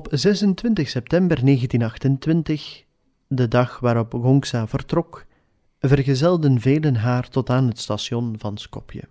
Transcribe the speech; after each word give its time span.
Op 0.00 0.08
26 0.10 0.88
september 0.88 1.44
1928, 1.44 2.84
de 3.26 3.48
dag 3.48 3.78
waarop 3.80 4.12
Gongsa 4.12 4.66
vertrok, 4.66 5.26
vergezelden 5.78 6.60
velen 6.60 6.96
haar 6.96 7.28
tot 7.28 7.50
aan 7.50 7.66
het 7.66 7.78
station 7.78 8.34
van 8.38 8.58
Skopje. 8.58 9.02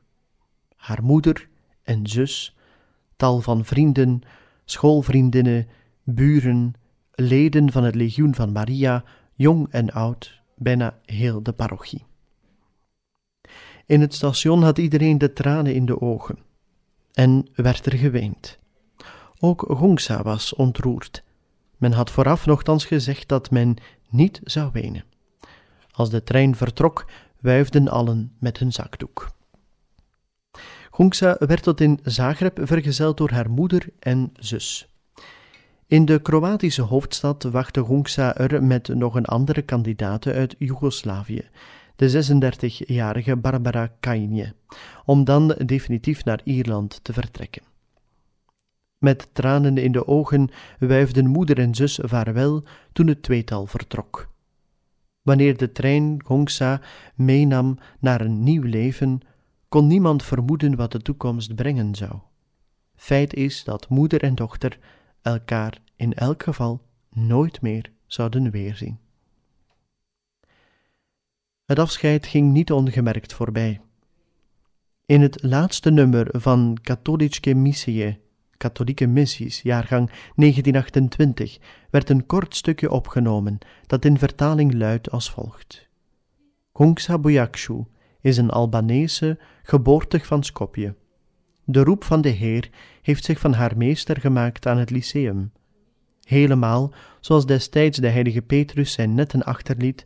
Haar 0.76 1.04
moeder 1.04 1.50
en 1.84 2.08
zus, 2.08 2.56
tal 3.16 3.42
van 3.42 3.66
vrienden, 3.66 4.22
schoolvriendinnen, 4.66 5.68
buren, 6.04 6.74
leden 7.12 7.72
van 7.72 7.84
het 7.84 7.96
legioen 7.96 8.36
van 8.36 8.52
Maria, 8.52 9.04
jong 9.36 9.68
en 9.72 9.92
oud, 9.92 10.42
bijna 10.56 11.00
heel 11.06 11.44
de 11.44 11.52
parochie. 11.52 12.06
In 13.86 14.02
het 14.02 14.14
station 14.14 14.64
had 14.64 14.78
iedereen 14.78 15.18
de 15.18 15.34
tranen 15.34 15.74
in 15.74 15.86
de 15.86 16.02
ogen 16.02 16.38
en 17.14 17.48
werd 17.56 17.86
er 17.86 17.98
geweend. 17.98 18.60
Ook 19.40 19.66
Gongsa 19.68 20.24
was 20.24 20.54
ontroerd. 20.54 21.24
Men 21.78 21.92
had 21.92 22.12
vooraf 22.12 22.46
nogthans 22.46 22.86
gezegd 22.86 23.28
dat 23.28 23.52
men 23.52 23.76
niet 24.10 24.40
zou 24.44 24.70
wenen. 24.74 25.04
Als 25.92 26.10
de 26.10 26.24
trein 26.24 26.56
vertrok, 26.56 27.06
wuifden 27.40 27.88
allen 27.88 28.32
met 28.40 28.58
hun 28.58 28.72
zakdoek. 28.72 29.32
Gongsa 30.90 31.36
werd 31.40 31.64
tot 31.64 31.82
in 31.82 32.00
Zagreb 32.04 32.60
vergezeld 32.62 33.18
door 33.18 33.32
haar 33.32 33.50
moeder 33.50 33.90
en 34.00 34.32
zus. 34.40 34.88
In 35.88 36.06
de 36.06 36.22
Kroatische 36.22 36.82
hoofdstad 36.82 37.44
wachtte 37.44 37.82
Gongsa 37.82 38.38
er 38.38 38.64
met 38.64 38.88
nog 38.88 39.16
een 39.16 39.26
andere 39.26 39.62
kandidaat 39.62 40.28
uit 40.28 40.56
Joegoslavië, 40.58 41.50
de 41.96 42.40
36-jarige 42.48 43.36
Barbara 43.36 43.92
Kainje, 44.00 44.54
om 45.06 45.24
dan 45.24 45.48
definitief 45.66 46.26
naar 46.26 46.42
Ierland 46.44 47.04
te 47.04 47.14
vertrekken. 47.14 47.62
Met 49.00 49.30
tranen 49.34 49.78
in 49.78 49.92
de 49.92 50.08
ogen 50.08 50.50
wuifden 50.80 51.28
moeder 51.28 51.60
en 51.60 51.76
zus 51.76 52.00
vaarwel 52.02 52.64
toen 52.94 53.08
het 53.08 53.24
tweetal 53.24 53.66
vertrok. 53.66 54.30
Wanneer 55.22 55.58
de 55.58 55.72
trein 55.72 56.24
Gongsa 56.26 56.82
meenam 57.16 57.78
naar 58.00 58.22
een 58.22 58.44
nieuw 58.44 58.64
leven, 58.64 59.22
kon 59.70 59.88
niemand 59.88 60.24
vermoeden 60.24 60.76
wat 60.76 60.92
de 60.92 61.02
toekomst 61.02 61.56
brengen 61.56 61.96
zou. 61.96 62.14
Feit 62.96 63.34
is 63.34 63.64
dat 63.64 63.90
moeder 63.90 64.24
en 64.24 64.36
dochter 64.36 64.80
elkaar 65.22 65.82
in 65.96 66.14
elk 66.14 66.44
geval 66.44 66.82
nooit 67.10 67.62
meer 67.62 67.92
zouden 68.06 68.52
weerzien. 68.52 69.00
Het 71.66 71.80
afscheid 71.80 72.28
ging 72.28 72.52
niet 72.52 72.72
ongemerkt 72.72 73.34
voorbij. 73.34 73.82
In 75.06 75.22
het 75.22 75.44
laatste 75.44 75.92
nummer 75.92 76.28
van 76.32 76.78
Katholische 76.82 77.54
Missie 77.54 78.20
katholieke 78.60 79.08
missies, 79.08 79.62
jaargang 79.62 80.10
1928, 80.36 81.58
werd 81.90 82.10
een 82.10 82.26
kort 82.26 82.56
stukje 82.56 82.92
opgenomen 82.92 83.58
dat 83.88 84.06
in 84.06 84.18
vertaling 84.18 84.74
luidt 84.74 85.12
als 85.12 85.32
volgt. 85.32 85.88
Gongsa 86.72 87.18
Boyakshu 87.18 87.84
is 88.22 88.38
een 88.38 88.50
Albanese, 88.50 89.40
geboortig 89.64 90.26
van 90.26 90.44
Skopje. 90.44 90.96
De 91.66 91.84
roep 91.84 92.04
van 92.04 92.22
de 92.22 92.30
Heer 92.30 92.70
heeft 93.02 93.24
zich 93.26 93.40
van 93.40 93.54
haar 93.54 93.78
meester 93.78 94.20
gemaakt 94.20 94.68
aan 94.68 94.78
het 94.78 94.90
lyceum. 94.90 95.52
Helemaal 96.24 96.94
zoals 97.20 97.46
destijds 97.46 97.98
de 97.98 98.08
heilige 98.10 98.42
Petrus 98.42 98.92
zijn 98.92 99.14
netten 99.14 99.44
achterliet, 99.44 100.06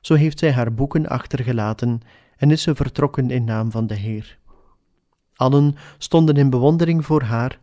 zo 0.00 0.14
heeft 0.14 0.38
zij 0.38 0.52
haar 0.52 0.74
boeken 0.74 1.06
achtergelaten 1.06 2.00
en 2.36 2.50
is 2.50 2.62
ze 2.62 2.74
vertrokken 2.74 3.30
in 3.30 3.44
naam 3.44 3.70
van 3.70 3.86
de 3.86 3.94
Heer. 3.94 4.38
Allen 5.34 5.74
stonden 5.98 6.36
in 6.36 6.50
bewondering 6.50 7.04
voor 7.04 7.22
haar 7.22 7.58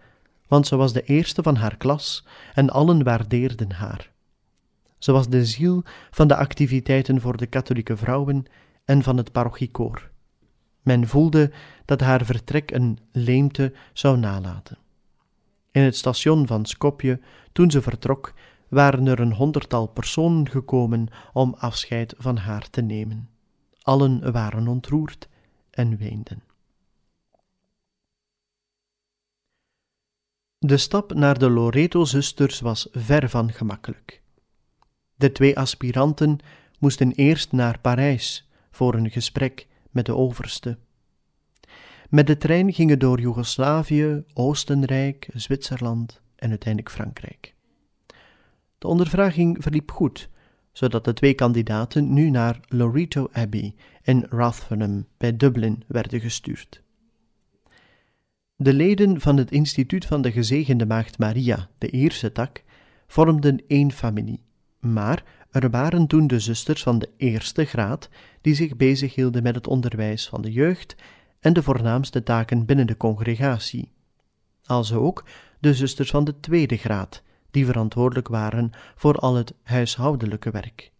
want 0.54 0.68
ze 0.68 0.76
was 0.76 0.94
de 0.94 1.04
eerste 1.04 1.44
van 1.44 1.56
haar 1.56 1.78
klas 1.78 2.26
en 2.54 2.70
allen 2.70 3.04
waardeerden 3.04 3.72
haar. 3.72 4.12
Ze 4.98 5.12
was 5.12 5.28
de 5.28 5.46
ziel 5.46 5.84
van 6.12 6.28
de 6.28 6.36
activiteiten 6.36 7.22
voor 7.22 7.38
de 7.38 7.46
katholieke 7.46 7.98
vrouwen 7.98 8.46
en 8.86 9.04
van 9.04 9.18
het 9.18 9.32
parochiekoor. 9.32 10.10
Men 10.82 11.08
voelde 11.08 11.52
dat 11.86 12.00
haar 12.00 12.26
vertrek 12.26 12.72
een 12.72 13.00
leemte 13.12 13.74
zou 13.94 14.18
nalaten. 14.18 14.78
In 15.72 15.82
het 15.82 15.96
station 15.96 16.48
van 16.48 16.66
Skopje, 16.66 17.20
toen 17.52 17.72
ze 17.72 17.82
vertrok, 17.82 18.34
waren 18.70 19.08
er 19.08 19.20
een 19.20 19.34
honderdtal 19.34 19.88
personen 19.88 20.50
gekomen 20.50 21.08
om 21.32 21.56
afscheid 21.58 22.14
van 22.18 22.38
haar 22.38 22.70
te 22.70 22.82
nemen. 22.82 23.30
Allen 23.82 24.32
waren 24.32 24.68
ontroerd 24.68 25.28
en 25.70 25.98
weenden. 25.98 26.53
De 30.66 30.78
stap 30.78 31.14
naar 31.14 31.40
de 31.40 31.50
Loreto-zusters 31.50 32.60
was 32.60 32.88
ver 32.92 33.30
van 33.30 33.52
gemakkelijk. 33.52 34.22
De 35.16 35.32
twee 35.32 35.58
aspiranten 35.60 36.38
moesten 36.80 37.12
eerst 37.12 37.52
naar 37.52 37.80
Parijs 37.80 38.50
voor 38.72 38.94
een 38.94 39.10
gesprek 39.10 39.68
met 39.92 40.06
de 40.06 40.16
overste. 40.16 40.78
Met 42.10 42.28
de 42.28 42.38
trein 42.38 42.74
gingen 42.74 43.00
door 43.00 43.20
Joegoslavië, 43.20 44.24
Oostenrijk, 44.34 45.28
Zwitserland 45.34 46.22
en 46.36 46.50
uiteindelijk 46.50 46.94
Frankrijk. 46.94 47.56
De 48.78 48.88
ondervraging 48.88 49.58
verliep 49.60 49.92
goed, 49.92 50.30
zodat 50.72 51.06
de 51.06 51.14
twee 51.14 51.34
kandidaten 51.34 52.14
nu 52.14 52.30
naar 52.30 52.60
Loreto 52.68 53.30
Abbey 53.32 53.76
in 54.02 54.26
Rathfarnham 54.30 55.06
bij 55.18 55.38
Dublin 55.38 55.84
werden 55.88 56.20
gestuurd. 56.20 56.83
De 58.64 58.74
leden 58.74 59.22
van 59.22 59.38
het 59.38 59.52
Instituut 59.52 60.06
van 60.06 60.22
de 60.22 60.32
Gezegende 60.32 60.86
Maagd 60.86 61.18
Maria, 61.18 61.70
de 61.78 61.88
eerste 61.88 62.32
tak, 62.32 62.64
vormden 63.08 63.62
één 63.68 63.92
familie, 63.92 64.44
maar 64.80 65.24
er 65.52 65.70
waren 65.70 66.08
toen 66.08 66.28
de 66.28 66.40
zusters 66.40 66.84
van 66.84 67.00
de 67.00 67.10
eerste 67.18 67.66
graad 67.66 68.10
die 68.42 68.56
zich 68.56 68.76
bezighielden 68.76 69.44
met 69.44 69.56
het 69.56 69.68
onderwijs 69.68 70.30
van 70.30 70.42
de 70.42 70.52
jeugd 70.52 70.96
en 71.40 71.54
de 71.54 71.64
voornaamste 71.64 72.24
taken 72.24 72.66
binnen 72.66 72.88
de 72.88 72.98
congregatie, 72.98 73.92
als 74.66 74.94
ook 74.94 75.26
de 75.60 75.74
zusters 75.74 76.10
van 76.10 76.24
de 76.24 76.40
tweede 76.40 76.78
graad, 76.78 77.24
die 77.52 77.66
verantwoordelijk 77.66 78.28
waren 78.28 78.72
voor 78.96 79.16
al 79.16 79.36
het 79.36 79.54
huishoudelijke 79.64 80.52
werk. 80.52 80.92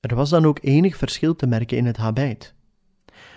Er 0.00 0.14
was 0.14 0.30
dan 0.30 0.46
ook 0.46 0.58
enig 0.62 0.96
verschil 0.96 1.36
te 1.36 1.46
merken 1.46 1.76
in 1.76 1.86
het 1.86 1.96
habit. 1.96 2.54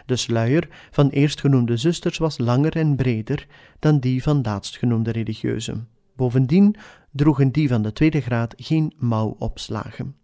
De 0.06 0.16
sluier 0.16 0.68
van 0.92 1.10
eerstgenoemde 1.10 1.78
zusters 1.78 2.18
was 2.18 2.38
langer 2.38 2.76
en 2.76 2.96
breder 2.96 3.48
dan 3.80 4.00
die 4.00 4.24
van 4.24 4.42
laatstgenoemde 4.42 5.12
religieuzen. 5.12 5.88
Bovendien 6.16 6.76
droegen 7.12 7.52
die 7.52 7.68
van 7.68 7.82
de 7.82 7.94
tweede 7.94 8.22
graad 8.22 8.54
geen 8.58 8.94
mouwopslagen. 8.98 10.16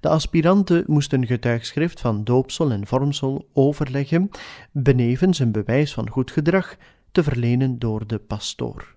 De 0.00 0.08
aspiranten 0.08 0.84
moesten 0.86 1.26
getuigschrift 1.26 2.00
van 2.00 2.24
doopsel 2.24 2.70
en 2.70 2.86
vormsel 2.86 3.48
overleggen, 3.52 4.30
benevens 4.72 5.38
een 5.38 5.52
bewijs 5.52 5.94
van 5.94 6.10
goed 6.10 6.30
gedrag 6.30 6.76
te 7.12 7.22
verlenen 7.22 7.78
door 7.78 8.06
de 8.06 8.18
pastoor. 8.18 8.96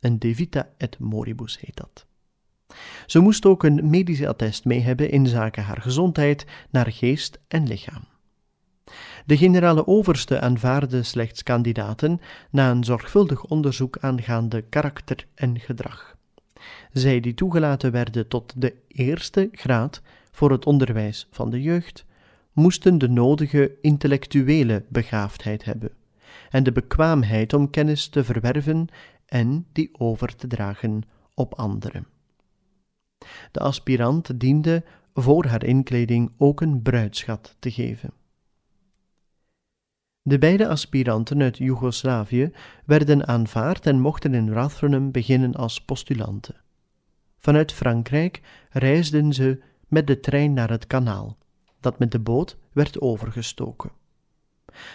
Een 0.00 0.18
devita 0.18 0.68
et 0.76 0.98
moribus 0.98 1.60
heet 1.60 1.76
dat. 1.76 2.06
Ze 3.06 3.18
moest 3.18 3.46
ook 3.46 3.62
een 3.62 3.90
medische 3.90 4.28
attest 4.28 4.64
mee 4.64 4.80
hebben 4.80 5.10
in 5.10 5.26
zaken 5.26 5.62
haar 5.62 5.80
gezondheid 5.80 6.46
naar 6.70 6.92
geest 6.92 7.38
en 7.48 7.66
lichaam. 7.66 8.09
De 9.26 9.36
generale 9.36 9.86
overste 9.86 10.40
aanvaarde 10.40 11.02
slechts 11.02 11.42
kandidaten 11.42 12.20
na 12.50 12.70
een 12.70 12.84
zorgvuldig 12.84 13.44
onderzoek 13.44 13.98
aangaande 14.00 14.62
karakter 14.62 15.26
en 15.34 15.60
gedrag. 15.60 16.16
Zij 16.92 17.20
die 17.20 17.34
toegelaten 17.34 17.92
werden 17.92 18.28
tot 18.28 18.52
de 18.56 18.74
eerste 18.88 19.48
graad 19.52 20.02
voor 20.30 20.50
het 20.50 20.66
onderwijs 20.66 21.28
van 21.30 21.50
de 21.50 21.62
jeugd, 21.62 22.04
moesten 22.52 22.98
de 22.98 23.08
nodige 23.08 23.72
intellectuele 23.80 24.84
begaafdheid 24.88 25.64
hebben 25.64 25.92
en 26.50 26.62
de 26.62 26.72
bekwaamheid 26.72 27.52
om 27.52 27.70
kennis 27.70 28.08
te 28.08 28.24
verwerven 28.24 28.86
en 29.26 29.66
die 29.72 29.90
over 29.92 30.36
te 30.36 30.46
dragen 30.46 31.02
op 31.34 31.54
anderen. 31.54 32.06
De 33.52 33.60
aspirant 33.60 34.40
diende 34.40 34.84
voor 35.14 35.44
haar 35.44 35.64
inkleding 35.64 36.32
ook 36.38 36.60
een 36.60 36.82
bruidschat 36.82 37.56
te 37.58 37.70
geven. 37.70 38.12
De 40.22 40.38
beide 40.38 40.68
aspiranten 40.68 41.42
uit 41.42 41.56
Joegoslavië 41.56 42.50
werden 42.84 43.26
aanvaard 43.26 43.86
en 43.86 44.00
mochten 44.00 44.34
in 44.34 44.52
Rathnum 44.52 45.10
beginnen 45.10 45.54
als 45.54 45.80
postulanten. 45.80 46.54
Vanuit 47.38 47.72
Frankrijk 47.72 48.40
reisden 48.70 49.32
ze 49.32 49.62
met 49.88 50.06
de 50.06 50.20
trein 50.20 50.52
naar 50.52 50.70
het 50.70 50.86
kanaal, 50.86 51.38
dat 51.80 51.98
met 51.98 52.12
de 52.12 52.18
boot 52.18 52.56
werd 52.72 53.00
overgestoken. 53.00 53.90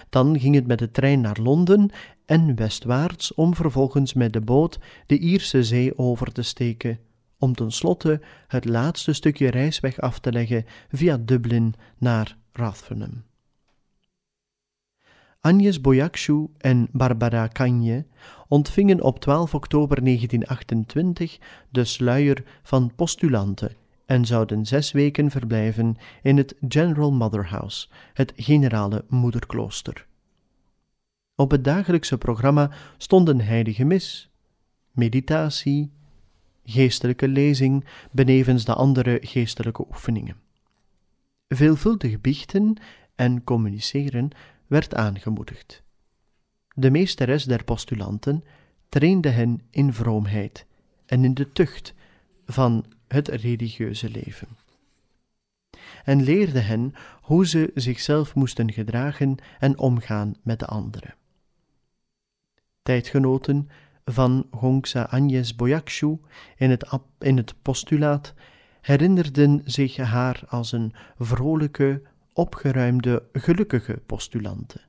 Dan 0.10 0.40
ging 0.40 0.56
het 0.56 0.68
met 0.68 0.80
de 0.80 0.92
trein 0.92 1.22
naar 1.22 1.40
Londen 1.42 1.90
en 2.26 2.56
westwaarts 2.56 3.34
om 3.34 3.56
vervolgens 3.56 4.14
met 4.14 4.34
de 4.34 4.42
boot 4.42 4.80
de 5.06 5.18
Ierse 5.18 5.64
Zee 5.64 5.98
over 5.98 6.32
te 6.32 6.42
steken, 6.42 7.00
om 7.38 7.54
tenslotte 7.54 8.22
het 8.48 8.66
laatste 8.66 9.14
stukje 9.14 9.50
reisweg 9.50 10.00
af 10.00 10.20
te 10.20 10.32
leggen 10.32 10.66
via 10.92 11.18
Dublin 11.18 11.74
naar 11.98 12.38
Rathfarnham. 12.52 13.24
Agnes 15.46 15.82
Boyakshu 15.82 16.48
en 16.58 16.88
Barbara 16.92 17.48
Kanje 17.48 18.06
ontvingen 18.48 19.02
op 19.02 19.20
12 19.20 19.54
oktober 19.54 20.04
1928 20.04 21.38
de 21.70 21.84
sluier 21.84 22.44
van 22.64 22.92
postulanten 22.96 23.76
en 24.06 24.26
zouden 24.26 24.66
zes 24.66 24.92
weken 24.92 25.32
verblijven 25.32 25.96
in 26.22 26.38
het 26.38 26.56
General 26.68 27.12
Mother 27.12 27.48
House, 27.48 27.88
het 28.14 28.34
generale 28.36 29.06
moederklooster. 29.08 30.06
Op 31.36 31.52
het 31.52 31.64
dagelijkse 31.64 32.18
programma 32.18 32.72
stonden 32.98 33.42
heilige 33.42 33.84
mis, 33.84 34.30
meditatie, 34.92 35.92
geestelijke 36.64 37.28
lezing, 37.28 37.86
benevens 38.12 38.66
de 38.66 38.74
andere 38.74 39.20
geestelijke 39.22 39.86
oefeningen. 39.90 40.36
Veelvuldig 41.48 42.22
biechten 42.22 42.78
en 43.16 43.44
communiceren 43.44 44.30
werd 44.68 44.96
aangemoedigd. 44.96 45.84
De 46.76 46.92
meesteres 46.92 47.44
der 47.44 47.64
postulanten 47.64 48.44
trainde 48.90 49.30
hen 49.30 49.62
in 49.70 49.94
vroomheid 49.94 50.66
en 51.06 51.24
in 51.24 51.34
de 51.34 51.52
tucht 51.52 51.94
van 52.46 52.86
het 53.08 53.28
religieuze 53.28 54.10
leven. 54.10 54.48
En 56.04 56.24
leerde 56.24 56.60
hen 56.60 56.94
hoe 57.22 57.48
ze 57.48 57.72
zichzelf 57.74 58.36
moesten 58.36 58.72
gedragen 58.72 59.38
en 59.60 59.78
omgaan 59.78 60.36
met 60.44 60.60
de 60.60 60.66
anderen. 60.66 61.16
Tijdgenoten 62.82 63.70
van 64.06 64.48
Gongsa 64.52 65.04
Agnes 65.04 65.56
Boyakshu 65.56 66.18
in 66.56 66.70
het, 66.70 67.00
in 67.20 67.38
het 67.38 67.56
postulaat 67.62 68.34
herinnerden 68.82 69.62
zich 69.64 69.98
haar 69.98 70.44
als 70.48 70.72
een 70.72 70.94
vrolijke, 71.18 72.02
opgeruimde, 72.36 73.24
gelukkige 73.34 74.02
postulante. 74.06 74.82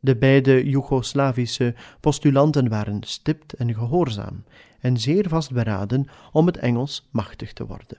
De 0.00 0.16
beide 0.16 0.68
Joegoslavische 0.68 1.74
postulanten 2.00 2.68
waren 2.68 3.02
stipt 3.02 3.52
en 3.52 3.74
gehoorzaam 3.74 4.44
en 4.80 4.96
zeer 4.96 5.28
vastberaden 5.28 6.06
om 6.32 6.46
het 6.46 6.56
Engels 6.56 7.08
machtig 7.10 7.52
te 7.52 7.66
worden. 7.66 7.98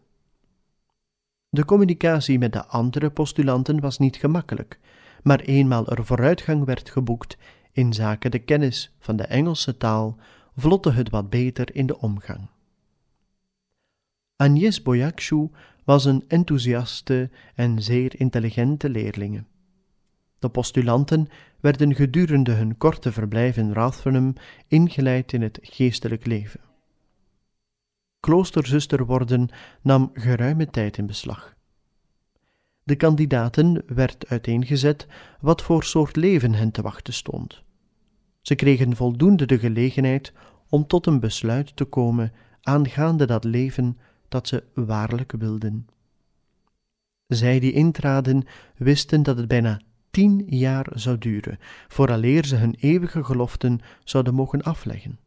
De 1.50 1.66
communicatie 1.66 2.38
met 2.38 2.54
de 2.54 2.66
andere 2.66 3.10
postulanten 3.10 3.80
was 3.80 3.98
niet 3.98 4.16
gemakkelijk, 4.16 4.80
maar 5.24 5.40
eenmaal 5.40 5.88
er 5.88 6.06
vooruitgang 6.06 6.66
werd 6.66 6.90
geboekt 6.90 7.38
in 7.72 7.94
zaken 7.94 8.32
de 8.32 8.40
kennis 8.40 8.96
van 9.00 9.16
de 9.16 9.24
Engelse 9.24 9.78
taal, 9.78 10.18
vlotte 10.56 10.92
het 10.92 11.10
wat 11.10 11.30
beter 11.30 11.76
in 11.76 11.86
de 11.86 12.00
omgang. 12.00 12.48
Agnes 14.36 14.82
Boyakshu 14.82 15.50
was 15.84 16.06
een 16.06 16.24
enthousiaste 16.28 17.30
en 17.56 17.82
zeer 17.82 18.20
intelligente 18.20 18.90
leerlinge. 18.90 19.44
De 20.40 20.50
postulanten 20.50 21.28
werden 21.60 21.96
gedurende 21.96 22.52
hun 22.52 22.78
korte 22.78 23.12
verblijf 23.12 23.58
in 23.58 23.72
Rathfarnham 23.72 24.34
ingeleid 24.68 25.34
in 25.34 25.42
het 25.42 25.60
geestelijk 25.62 26.26
leven. 26.26 26.60
Kloosterzuster 28.20 29.06
worden 29.06 29.50
nam 29.82 30.10
geruime 30.14 30.70
tijd 30.70 30.98
in 30.98 31.06
beslag. 31.06 31.56
De 32.84 32.96
kandidaten 32.96 33.84
werd 33.88 34.28
uiteengezet 34.28 35.08
wat 35.40 35.62
voor 35.62 35.84
soort 35.84 36.16
leven 36.16 36.54
hen 36.54 36.72
te 36.72 36.82
wachten 36.82 37.14
stond. 37.14 37.64
Ze 38.42 38.56
kregen 38.56 38.96
voldoende 38.96 39.46
de 39.46 39.60
gelegenheid 39.60 40.34
om 40.70 40.88
tot 40.88 41.06
een 41.06 41.20
besluit 41.20 41.76
te 41.76 41.86
komen 41.86 42.34
aangaande 42.62 43.26
dat 43.26 43.44
leven 43.44 43.98
dat 44.34 44.48
ze 44.48 44.64
waarlijk 44.74 45.32
wilden. 45.32 45.88
Zij 47.28 47.60
die 47.60 47.72
intraden 47.72 48.44
wisten 48.78 49.24
dat 49.24 49.38
het 49.38 49.48
bijna 49.48 49.82
tien 50.12 50.44
jaar 50.48 50.88
zou 50.94 51.18
duren, 51.18 51.60
vooraleer 51.88 52.46
ze 52.46 52.56
hun 52.56 52.76
eeuwige 52.80 53.24
geloften 53.24 53.80
zouden 54.04 54.34
mogen 54.34 54.62
afleggen. 54.62 55.20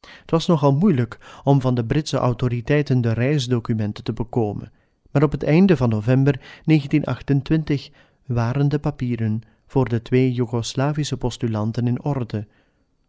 Het 0.00 0.30
was 0.30 0.46
nogal 0.46 0.74
moeilijk 0.74 1.40
om 1.44 1.60
van 1.60 1.74
de 1.74 1.84
Britse 1.84 2.16
autoriteiten 2.16 3.00
de 3.00 3.12
reisdocumenten 3.12 4.04
te 4.04 4.12
bekomen, 4.12 4.72
maar 5.10 5.22
op 5.22 5.32
het 5.32 5.42
einde 5.42 5.76
van 5.76 5.88
november 5.88 6.32
1928 6.64 7.90
waren 8.26 8.68
de 8.68 8.78
papieren 8.78 9.40
voor 9.66 9.88
de 9.88 10.02
twee 10.02 10.32
Joegoslavische 10.32 11.16
postulanten 11.16 11.86
in 11.86 12.02
orde, 12.02 12.46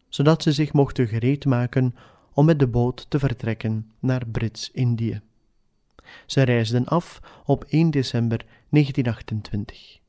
zodat 0.09 0.43
ze 0.43 0.51
zich 0.51 0.73
mochten 0.73 1.07
gereedmaken 1.07 1.95
om 2.37 2.45
met 2.45 2.59
de 2.59 2.67
boot 2.67 3.09
te 3.09 3.19
vertrekken 3.19 3.91
naar 3.99 4.27
Brits-Indië. 4.27 5.21
Ze 6.25 6.41
reisden 6.41 6.85
af 6.85 7.19
op 7.45 7.63
1 7.63 7.89
december 7.91 8.45
1928. 8.69 9.99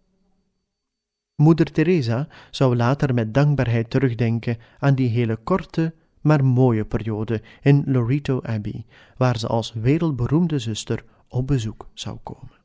Moeder 1.35 1.73
Teresa 1.73 2.29
zou 2.51 2.77
later 2.77 3.15
met 3.15 3.35
dankbaarheid 3.35 3.91
terugdenken 3.91 4.59
aan 4.79 4.95
die 4.95 5.09
hele 5.09 5.37
korte, 5.37 5.95
maar 6.21 6.45
mooie 6.45 6.85
periode 6.85 7.43
in 7.63 7.83
Loreto 7.87 8.41
Abbey, 8.43 8.87
waar 9.17 9.39
ze 9.39 9.47
als 9.47 9.73
wereldberoemde 9.73 10.59
zuster 10.59 11.05
op 11.29 11.47
bezoek 11.47 11.89
zou 11.95 12.19
komen. 12.23 12.59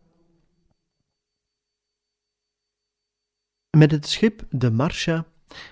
Met 3.77 3.91
het 3.91 4.07
schip 4.07 4.45
de 4.49 4.71
Marsha 4.71 5.25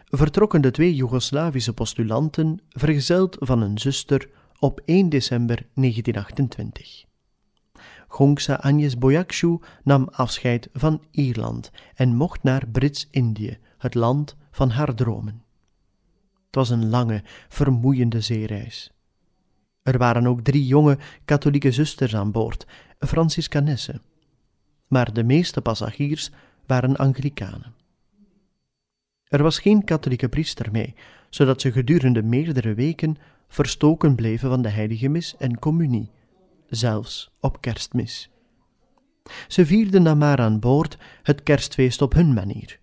vertrokken 0.05 0.61
de 0.61 0.71
twee 0.71 0.95
Joegoslavische 0.95 1.73
postulanten, 1.73 2.59
vergezeld 2.69 3.37
van 3.39 3.61
een 3.61 3.77
zuster, 3.77 4.29
op 4.59 4.81
1 4.85 5.09
december 5.09 5.55
1928. 5.73 7.05
Gongsa 8.07 8.55
Agnes 8.55 8.97
Boyakshu 8.97 9.57
nam 9.83 10.07
afscheid 10.11 10.69
van 10.73 11.03
Ierland 11.11 11.71
en 11.95 12.15
mocht 12.15 12.43
naar 12.43 12.67
Brits-Indië, 12.67 13.57
het 13.77 13.93
land 13.93 14.35
van 14.51 14.69
haar 14.69 14.95
dromen. 14.95 15.43
Het 16.45 16.55
was 16.55 16.69
een 16.69 16.89
lange, 16.89 17.23
vermoeiende 17.49 18.21
zeereis. 18.21 18.91
Er 19.83 19.97
waren 19.97 20.27
ook 20.27 20.41
drie 20.41 20.65
jonge 20.65 20.97
katholieke 21.25 21.71
zusters 21.71 22.15
aan 22.15 22.31
boord, 22.31 22.67
Franciscanessen. 22.99 24.01
Maar 24.87 25.13
de 25.13 25.23
meeste 25.23 25.61
passagiers 25.61 26.31
waren 26.65 26.95
Anglikanen. 26.95 27.80
Er 29.31 29.43
was 29.43 29.59
geen 29.59 29.83
katholieke 29.83 30.29
priester 30.29 30.71
mee, 30.71 30.93
zodat 31.29 31.61
ze 31.61 31.71
gedurende 31.71 32.23
meerdere 32.23 32.73
weken 32.73 33.17
verstoken 33.47 34.15
bleven 34.15 34.49
van 34.49 34.61
de 34.61 34.69
heilige 34.69 35.09
mis 35.09 35.35
en 35.37 35.59
communie, 35.59 36.11
zelfs 36.69 37.31
op 37.39 37.61
kerstmis. 37.61 38.29
Ze 39.47 39.65
vierden 39.65 40.03
dan 40.03 40.17
maar 40.17 40.39
aan 40.39 40.59
boord 40.59 40.97
het 41.23 41.43
kerstfeest 41.43 42.01
op 42.01 42.13
hun 42.13 42.33
manier. 42.33 42.79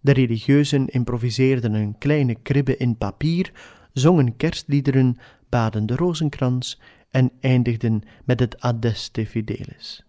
De 0.00 0.12
religieuzen 0.12 0.86
improviseerden 0.86 1.74
een 1.74 1.98
kleine 1.98 2.34
kribbe 2.34 2.76
in 2.76 2.96
papier, 2.96 3.52
zongen 3.92 4.36
kerstliederen, 4.36 5.16
baden 5.48 5.86
de 5.86 5.96
rozenkrans 5.96 6.80
en 7.10 7.30
eindigden 7.40 8.02
met 8.24 8.40
het 8.40 8.60
Adeste 8.60 9.26
Fidelis. 9.26 10.02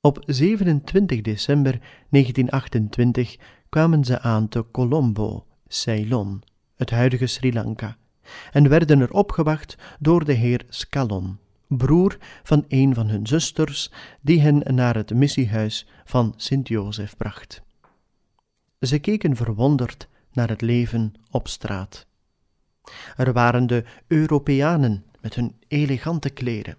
Op 0.00 0.22
27 0.26 1.20
december 1.20 1.80
1928 2.10 3.36
kwamen 3.70 4.04
ze 4.04 4.20
aan 4.20 4.48
te 4.48 4.64
Colombo, 4.70 5.46
Ceylon, 5.66 6.42
het 6.74 6.90
huidige 6.90 7.26
Sri 7.26 7.52
Lanka, 7.52 7.96
en 8.52 8.68
werden 8.68 9.00
er 9.00 9.12
opgewacht 9.12 9.76
door 9.98 10.24
de 10.24 10.32
heer 10.32 10.64
Scalon, 10.68 11.38
broer 11.66 12.16
van 12.42 12.64
een 12.68 12.94
van 12.94 13.08
hun 13.08 13.26
zusters, 13.26 13.90
die 14.20 14.40
hen 14.40 14.74
naar 14.74 14.94
het 14.94 15.14
missiehuis 15.14 15.86
van 16.04 16.34
Sint-Jozef 16.36 17.16
bracht. 17.16 17.62
Ze 18.80 18.98
keken 18.98 19.36
verwonderd 19.36 20.08
naar 20.32 20.48
het 20.48 20.60
leven 20.60 21.14
op 21.30 21.48
straat. 21.48 22.06
Er 23.16 23.32
waren 23.32 23.66
de 23.66 23.84
Europeanen 24.06 25.04
met 25.20 25.34
hun 25.34 25.56
elegante 25.68 26.30
kleren, 26.30 26.76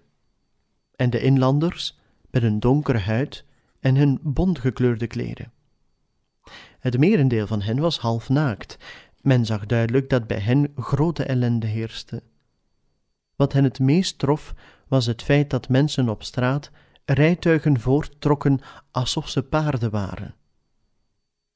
en 0.96 1.10
de 1.10 1.20
inlanders 1.20 1.98
met 2.30 2.42
hun 2.42 2.60
donkere 2.60 2.98
huid 2.98 3.44
en 3.80 3.96
hun 3.96 4.18
bontgekleurde 4.22 5.06
kleren. 5.06 5.52
Het 6.82 6.98
merendeel 6.98 7.46
van 7.46 7.62
hen 7.62 7.80
was 7.80 7.98
half 7.98 8.28
naakt. 8.28 8.76
Men 9.20 9.46
zag 9.46 9.66
duidelijk 9.66 10.10
dat 10.10 10.26
bij 10.26 10.38
hen 10.38 10.72
grote 10.76 11.24
ellende 11.24 11.66
heerste. 11.66 12.22
Wat 13.36 13.52
hen 13.52 13.64
het 13.64 13.78
meest 13.78 14.18
trof, 14.18 14.54
was 14.88 15.06
het 15.06 15.22
feit 15.22 15.50
dat 15.50 15.68
mensen 15.68 16.08
op 16.08 16.22
straat 16.22 16.70
rijtuigen 17.04 17.80
voorttrokken 17.80 18.60
alsof 18.90 19.28
ze 19.28 19.42
paarden 19.42 19.90
waren. 19.90 20.34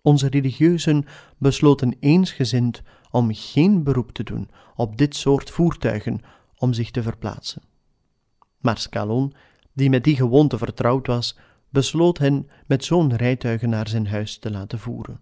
Onze 0.03 0.29
religieuzen 0.29 1.05
besloten 1.39 1.97
eensgezind 2.01 2.83
om 3.11 3.35
geen 3.35 3.83
beroep 3.83 4.13
te 4.13 4.23
doen 4.23 4.51
op 4.77 4.97
dit 4.97 5.17
soort 5.17 5.51
voertuigen 5.51 6.21
om 6.57 6.73
zich 6.73 6.91
te 6.91 7.03
verplaatsen. 7.03 7.63
Maar 8.59 8.79
Scalon, 8.79 9.35
die 9.73 9.91
met 9.91 10.05
die 10.05 10.17
gewoonte 10.17 10.59
vertrouwd 10.59 11.07
was, 11.07 11.37
besloot 11.77 12.19
hen 12.19 12.51
met 12.67 12.85
zo'n 12.85 13.17
rijtuigen 13.17 13.69
naar 13.69 13.89
zijn 13.89 14.07
huis 14.07 14.39
te 14.39 14.51
laten 14.51 14.79
voeren. 14.79 15.21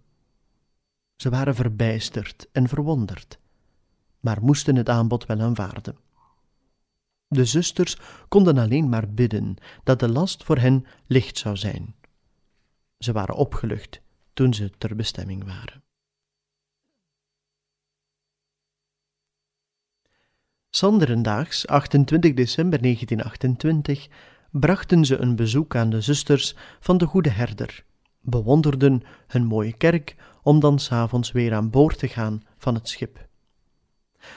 Ze 1.16 1.30
waren 1.30 1.54
verbijsterd 1.54 2.48
en 2.52 2.68
verwonderd, 2.68 3.38
maar 4.20 4.42
moesten 4.42 4.76
het 4.76 4.88
aanbod 4.88 5.26
wel 5.26 5.40
aanvaarden. 5.40 5.96
De 7.28 7.44
zusters 7.44 7.96
konden 8.28 8.58
alleen 8.58 8.88
maar 8.88 9.10
bidden 9.10 9.56
dat 9.84 10.00
de 10.00 10.08
last 10.08 10.44
voor 10.44 10.58
hen 10.58 10.86
licht 11.06 11.38
zou 11.38 11.56
zijn. 11.56 11.94
Ze 12.98 13.12
waren 13.12 13.34
opgelucht 13.34 14.00
toen 14.32 14.54
ze 14.54 14.70
ter 14.78 14.96
bestemming 14.96 15.44
waren. 15.44 15.82
Sanderendaags, 20.70 21.66
28 21.66 22.34
december 22.34 22.82
1928, 22.82 24.08
brachten 24.60 25.04
ze 25.04 25.16
een 25.16 25.36
bezoek 25.36 25.76
aan 25.76 25.90
de 25.90 26.00
zusters 26.00 26.54
van 26.80 26.98
de 26.98 27.06
Goede 27.06 27.30
Herder, 27.30 27.84
bewonderden 28.20 29.02
hun 29.26 29.44
mooie 29.44 29.72
kerk 29.72 30.16
om 30.42 30.60
dan 30.60 30.78
s'avonds 30.78 31.32
weer 31.32 31.54
aan 31.54 31.70
boord 31.70 31.98
te 31.98 32.08
gaan 32.08 32.42
van 32.58 32.74
het 32.74 32.88
schip. 32.88 33.26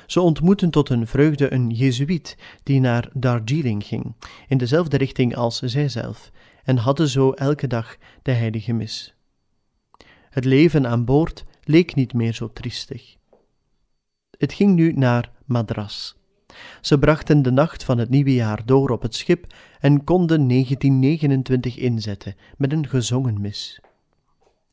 Ze 0.05 0.21
ontmoetten 0.21 0.69
tot 0.69 0.89
hun 0.89 1.07
vreugde 1.07 1.53
een 1.53 1.69
Jezuïet 1.69 2.37
die 2.63 2.79
naar 2.79 3.09
Darjeeling 3.13 3.83
ging, 3.83 4.15
in 4.47 4.57
dezelfde 4.57 4.97
richting 4.97 5.35
als 5.35 5.59
zijzelf, 5.59 6.31
en 6.63 6.77
hadden 6.77 7.07
zo 7.07 7.31
elke 7.31 7.67
dag 7.67 7.97
de 8.21 8.31
heilige 8.31 8.73
mis. 8.73 9.15
Het 10.29 10.45
leven 10.45 10.87
aan 10.87 11.05
boord 11.05 11.43
leek 11.63 11.95
niet 11.95 12.13
meer 12.13 12.33
zo 12.33 12.51
triestig. 12.53 13.15
Het 14.37 14.53
ging 14.53 14.75
nu 14.75 14.93
naar 14.93 15.31
Madras. 15.45 16.16
Ze 16.81 16.99
brachten 16.99 17.41
de 17.41 17.51
nacht 17.51 17.83
van 17.83 17.97
het 17.97 18.09
nieuwe 18.09 18.33
jaar 18.33 18.65
door 18.65 18.89
op 18.89 19.01
het 19.01 19.15
schip 19.15 19.53
en 19.79 20.03
konden 20.03 20.47
1929 20.47 21.77
inzetten 21.77 22.35
met 22.57 22.71
een 22.71 22.87
gezongen 22.87 23.41
mis. 23.41 23.79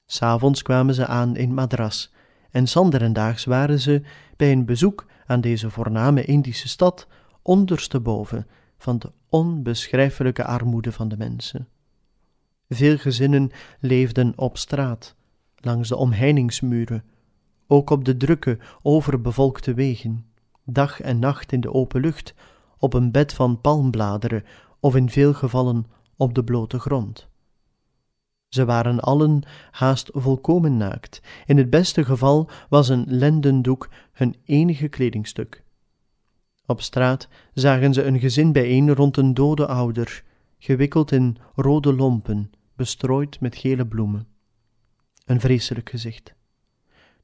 S'avonds 0.06 0.62
kwamen 0.62 0.94
ze 0.94 1.06
aan 1.06 1.36
in 1.36 1.54
Madras 1.54 2.12
en 2.50 2.68
zanderendaags 2.68 3.44
waren 3.44 3.80
ze 3.80 4.02
bij 4.36 4.52
een 4.52 4.64
bezoek 4.64 5.06
aan 5.26 5.40
deze 5.40 5.70
voorname 5.70 6.24
Indische 6.24 6.68
stad 6.68 7.06
ondersteboven 7.42 8.46
van 8.78 8.98
de 8.98 9.12
onbeschrijfelijke 9.28 10.44
armoede 10.44 10.92
van 10.92 11.08
de 11.08 11.16
mensen. 11.16 11.68
Veel 12.68 12.96
gezinnen 12.96 13.50
leefden 13.80 14.32
op 14.36 14.58
straat, 14.58 15.14
langs 15.56 15.88
de 15.88 15.96
omheiningsmuren, 15.96 17.04
ook 17.66 17.90
op 17.90 18.04
de 18.04 18.16
drukke, 18.16 18.58
overbevolkte 18.82 19.74
wegen, 19.74 20.26
dag 20.64 21.00
en 21.00 21.18
nacht 21.18 21.52
in 21.52 21.60
de 21.60 21.72
open 21.72 22.00
lucht, 22.00 22.34
op 22.78 22.94
een 22.94 23.10
bed 23.10 23.34
van 23.34 23.60
palmbladeren 23.60 24.44
of 24.80 24.96
in 24.96 25.10
veel 25.10 25.34
gevallen 25.34 25.86
op 26.16 26.34
de 26.34 26.44
blote 26.44 26.78
grond. 26.78 27.28
Ze 28.48 28.64
waren 28.64 29.00
allen 29.00 29.42
haast 29.70 30.10
volkomen 30.12 30.76
naakt. 30.76 31.20
In 31.46 31.56
het 31.56 31.70
beste 31.70 32.04
geval 32.04 32.48
was 32.68 32.88
een 32.88 33.04
lendendoek 33.08 33.88
hun 34.12 34.36
enige 34.44 34.88
kledingstuk. 34.88 35.64
Op 36.66 36.80
straat 36.80 37.28
zagen 37.52 37.94
ze 37.94 38.02
een 38.02 38.20
gezin 38.20 38.52
bijeen 38.52 38.94
rond 38.94 39.16
een 39.16 39.34
dode 39.34 39.66
ouder, 39.66 40.24
gewikkeld 40.58 41.12
in 41.12 41.36
rode 41.54 41.94
lompen, 41.94 42.50
bestrooid 42.76 43.40
met 43.40 43.56
gele 43.56 43.86
bloemen. 43.86 44.26
Een 45.24 45.40
vreselijk 45.40 45.90
gezicht. 45.90 46.34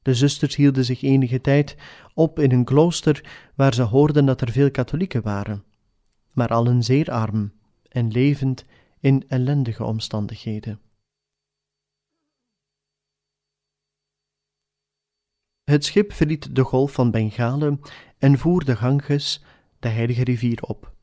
De 0.01 0.13
zusters 0.13 0.55
hielden 0.55 0.85
zich 0.85 1.01
enige 1.01 1.41
tijd 1.41 1.75
op 2.13 2.39
in 2.39 2.51
een 2.51 2.65
klooster 2.65 3.49
waar 3.55 3.73
ze 3.73 3.81
hoorden 3.81 4.25
dat 4.25 4.41
er 4.41 4.51
veel 4.51 4.71
katholieken 4.71 5.21
waren, 5.21 5.63
maar 6.31 6.47
allen 6.47 6.83
zeer 6.83 7.11
arm 7.11 7.51
en 7.89 8.11
levend 8.11 8.65
in 8.99 9.23
ellendige 9.27 9.83
omstandigheden. 9.83 10.79
Het 15.63 15.85
schip 15.85 16.13
verliet 16.13 16.55
de 16.55 16.63
golf 16.63 16.91
van 16.91 17.11
Bengalen 17.11 17.79
en 18.17 18.37
voer 18.37 18.65
de 18.65 18.75
Ganges, 18.75 19.43
de 19.79 19.87
heilige 19.87 20.23
rivier, 20.23 20.61
op. 20.61 20.93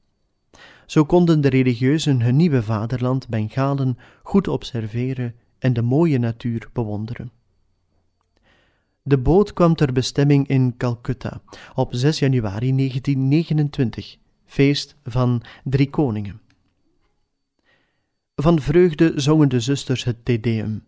Zo 0.87 1.05
konden 1.05 1.40
de 1.40 1.49
religieuzen 1.49 2.23
hun 2.23 2.37
nieuwe 2.37 2.62
vaderland 2.62 3.28
Bengalen 3.28 3.99
goed 4.23 4.49
observeren 4.49 5.35
en 5.59 5.73
de 5.73 5.83
mooie 5.83 6.19
natuur 6.19 6.71
bewonderen. 6.73 7.38
De 9.09 9.19
boot 9.19 9.53
kwam 9.53 9.75
ter 9.75 9.93
bestemming 9.93 10.49
in 10.49 10.75
Calcutta 10.77 11.41
op 11.75 11.95
6 11.95 12.19
januari 12.19 12.75
1929, 12.75 14.17
feest 14.45 14.97
van 15.05 15.43
Drie 15.65 15.91
Koningen. 15.91 16.41
Van 18.35 18.61
vreugde 18.61 19.12
zongen 19.17 19.49
de 19.49 19.61
zusters 19.61 20.05
het 20.05 20.25
Te 20.25 20.41
Deum. 20.41 20.85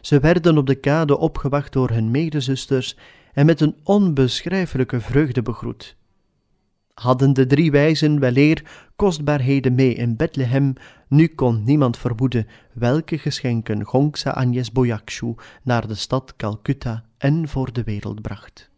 Ze 0.00 0.20
werden 0.20 0.58
op 0.58 0.66
de 0.66 0.74
kade 0.74 1.18
opgewacht 1.18 1.72
door 1.72 1.90
hun 1.90 2.10
medezusters 2.10 2.96
en 3.32 3.46
met 3.46 3.60
een 3.60 3.76
onbeschrijfelijke 3.82 5.00
vreugde 5.00 5.42
begroet. 5.42 5.96
Hadden 7.00 7.32
de 7.32 7.46
drie 7.46 7.70
wijzen 7.70 8.20
weleer 8.20 8.62
kostbaarheden 8.96 9.74
mee 9.74 9.94
in 9.94 10.16
Bethlehem, 10.16 10.72
nu 11.08 11.26
kon 11.26 11.62
niemand 11.64 11.98
vermoeden 11.98 12.46
welke 12.72 13.18
geschenken 13.18 13.84
Gongsa 13.84 14.30
Agnes 14.30 14.72
Boyakshu 14.72 15.34
naar 15.62 15.88
de 15.88 15.94
stad 15.94 16.36
Calcutta 16.36 17.04
en 17.18 17.48
voor 17.48 17.72
de 17.72 17.82
wereld 17.82 18.22
bracht. 18.22 18.69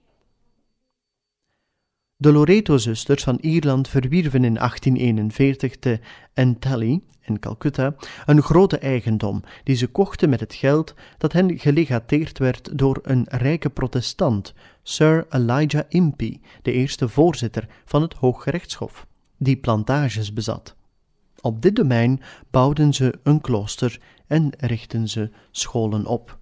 De 2.23 2.33
Loreto-zusters 2.33 3.23
van 3.23 3.39
Ierland 3.41 3.89
verwierven 3.89 4.45
in 4.45 4.55
1841 4.55 5.77
te 5.79 6.01
Entally 6.35 7.01
in 7.21 7.39
Calcutta 7.39 7.95
een 8.27 8.43
grote 8.43 8.79
eigendom 8.79 9.43
die 9.65 9.77
ze 9.77 9.87
kochten 9.87 10.29
met 10.29 10.41
het 10.41 10.55
geld 10.55 10.95
dat 11.19 11.33
hen 11.33 11.59
gelegateerd 11.59 12.39
werd 12.39 12.79
door 12.79 13.01
een 13.03 13.27
rijke 13.29 13.71
protestant, 13.71 14.55
Sir 14.83 15.27
Elijah 15.31 15.85
Impey, 15.89 16.41
de 16.63 16.73
eerste 16.73 17.09
voorzitter 17.09 17.69
van 17.85 18.03
het 18.03 18.15
Hooggerechtshof, 18.15 19.07
die 19.37 19.57
plantages 19.57 20.33
bezat. 20.33 20.77
Op 21.41 21.63
dit 21.63 21.77
domein 21.77 22.21
bouwden 22.51 22.95
ze 22.95 23.19
een 23.23 23.41
klooster 23.41 24.01
en 24.27 24.53
richtten 24.59 25.09
ze 25.09 25.31
scholen 25.51 26.07
op. 26.07 26.39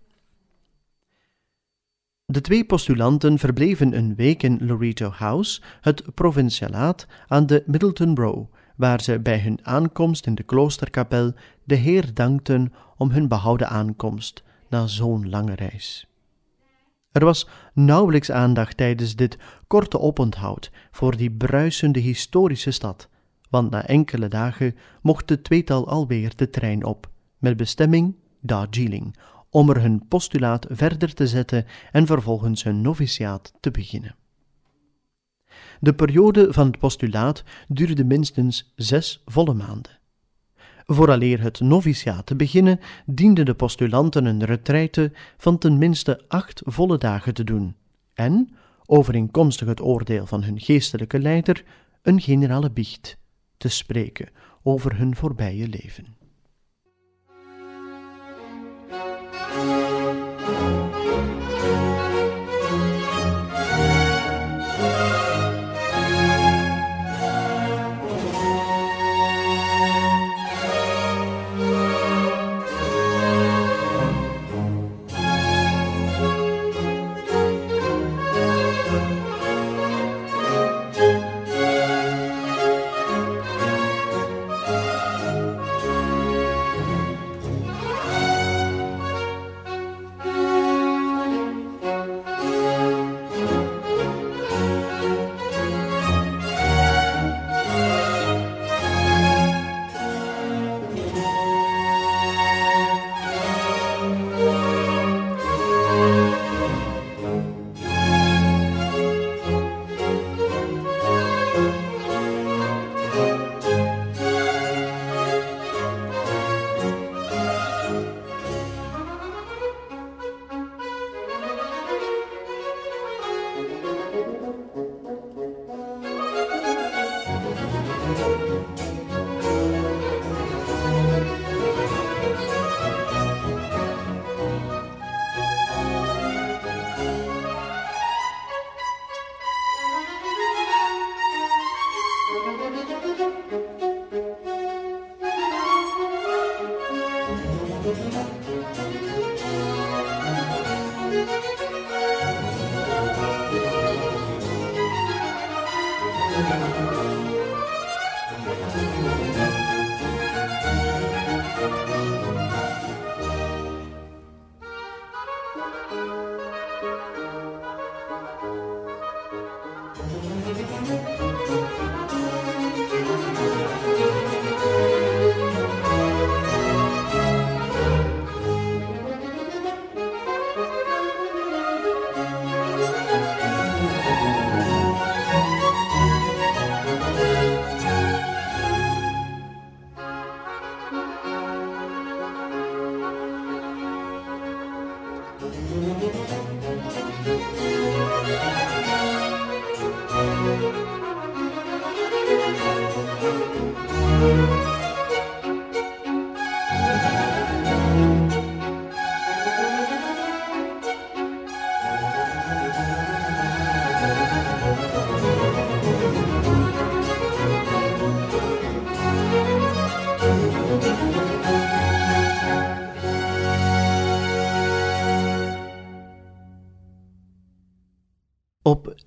De 2.30 2.40
twee 2.40 2.64
postulanten 2.64 3.38
verbleven 3.38 3.96
een 3.96 4.14
week 4.14 4.42
in 4.42 4.58
Loreto 4.66 5.10
House, 5.10 5.60
het 5.80 6.14
provincialaat 6.14 7.06
aan 7.26 7.46
de 7.46 7.62
Middleton 7.66 8.16
Row, 8.16 8.44
waar 8.76 9.00
ze 9.00 9.20
bij 9.20 9.38
hun 9.38 9.58
aankomst 9.62 10.26
in 10.26 10.34
de 10.34 10.42
kloosterkapel 10.42 11.32
de 11.64 11.74
Heer 11.74 12.14
dankten 12.14 12.72
om 12.96 13.10
hun 13.10 13.28
behouden 13.28 13.68
aankomst 13.68 14.42
na 14.68 14.86
zo'n 14.86 15.28
lange 15.30 15.54
reis. 15.54 16.06
Er 17.12 17.24
was 17.24 17.48
nauwelijks 17.74 18.30
aandacht 18.30 18.76
tijdens 18.76 19.16
dit 19.16 19.38
korte 19.66 19.98
oponthoud 19.98 20.70
voor 20.90 21.16
die 21.16 21.30
bruisende 21.30 22.00
historische 22.00 22.70
stad, 22.70 23.08
want 23.48 23.70
na 23.70 23.86
enkele 23.86 24.28
dagen 24.28 24.76
mocht 25.02 25.30
het 25.30 25.44
tweetal 25.44 25.88
alweer 25.88 26.32
de 26.36 26.50
trein 26.50 26.84
op, 26.84 27.10
met 27.38 27.56
bestemming 27.56 28.14
Darjeeling, 28.40 29.16
om 29.50 29.70
er 29.70 29.80
hun 29.80 30.08
postulaat 30.08 30.66
verder 30.68 31.14
te 31.14 31.26
zetten 31.26 31.66
en 31.92 32.06
vervolgens 32.06 32.62
hun 32.62 32.80
noviciaat 32.80 33.52
te 33.60 33.70
beginnen. 33.70 34.14
De 35.80 35.94
periode 35.94 36.52
van 36.52 36.66
het 36.66 36.78
postulaat 36.78 37.44
duurde 37.68 38.04
minstens 38.04 38.72
zes 38.76 39.22
volle 39.24 39.54
maanden. 39.54 39.98
Vooraleer 40.86 41.40
het 41.40 41.60
noviciaat 41.60 42.26
te 42.26 42.36
beginnen, 42.36 42.80
dienden 43.06 43.44
de 43.44 43.54
postulanten 43.54 44.24
een 44.24 44.44
retraite 44.44 45.12
van 45.36 45.58
ten 45.58 45.78
minste 45.78 46.24
acht 46.28 46.62
volle 46.64 46.98
dagen 46.98 47.34
te 47.34 47.44
doen 47.44 47.76
en, 48.14 48.54
overeenkomstig 48.86 49.68
het 49.68 49.80
oordeel 49.80 50.26
van 50.26 50.42
hun 50.42 50.60
geestelijke 50.60 51.18
leider, 51.18 51.64
een 52.02 52.20
generale 52.20 52.70
biecht 52.70 53.18
te 53.56 53.68
spreken 53.68 54.28
over 54.62 54.96
hun 54.96 55.16
voorbije 55.16 55.68
leven. 55.68 56.19
Op 59.60 59.89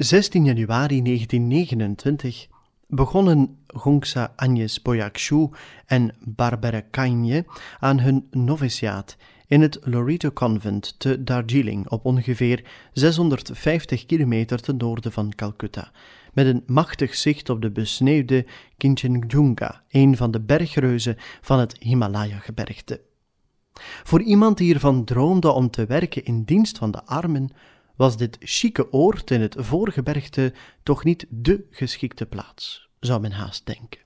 16 0.03 0.45
januari 0.45 1.01
1929 1.01 2.47
begonnen 2.87 3.57
Gongsa 3.67 4.33
Agnes 4.35 4.81
Boyakshu 4.81 5.49
en 5.85 6.15
Barbara 6.19 6.81
Kanye 6.81 7.45
aan 7.79 7.99
hun 7.99 8.27
noviciaat 8.31 9.17
in 9.47 9.61
het 9.61 9.79
Loreto 9.81 10.31
Convent 10.31 10.99
te 10.99 11.23
Darjeeling 11.23 11.89
op 11.89 12.05
ongeveer 12.05 12.63
650 12.93 14.05
kilometer 14.05 14.61
ten 14.61 14.77
noorden 14.77 15.11
van 15.11 15.35
Calcutta, 15.35 15.91
met 16.33 16.45
een 16.45 16.63
machtig 16.65 17.15
zicht 17.15 17.49
op 17.49 17.61
de 17.61 17.71
besneeuwde 17.71 18.45
Kinchenjunga, 18.77 19.83
een 19.89 20.17
van 20.17 20.31
de 20.31 20.39
bergreuzen 20.41 21.15
van 21.41 21.59
het 21.59 21.75
Himalaya-gebergte. 21.79 23.01
Voor 24.03 24.21
iemand 24.21 24.57
die 24.57 24.73
ervan 24.73 25.03
droomde 25.03 25.51
om 25.51 25.69
te 25.69 25.85
werken 25.85 26.25
in 26.25 26.43
dienst 26.43 26.77
van 26.77 26.91
de 26.91 27.05
armen, 27.05 27.51
was 28.03 28.17
dit 28.17 28.37
chique 28.39 28.91
oord 28.91 29.31
in 29.31 29.41
het 29.41 29.55
voorgebergte 29.57 30.53
toch 30.83 31.03
niet 31.03 31.25
de 31.29 31.65
geschikte 31.71 32.25
plaats, 32.25 32.89
zou 32.99 33.21
men 33.21 33.31
haast 33.31 33.65
denken. 33.65 33.99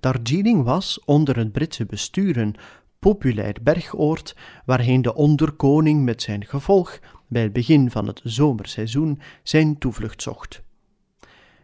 Darjeeling 0.00 0.64
was 0.64 1.04
onder 1.04 1.36
het 1.36 1.52
Britse 1.52 1.86
bestuur 1.86 2.36
een 2.36 2.56
populair 2.98 3.56
bergoord 3.62 4.36
waarheen 4.64 5.02
de 5.02 5.14
onderkoning 5.14 6.04
met 6.04 6.22
zijn 6.22 6.46
gevolg 6.46 6.98
bij 7.28 7.42
het 7.42 7.52
begin 7.52 7.90
van 7.90 8.06
het 8.06 8.20
zomerseizoen 8.24 9.20
zijn 9.42 9.78
toevlucht 9.78 10.22
zocht. 10.22 10.62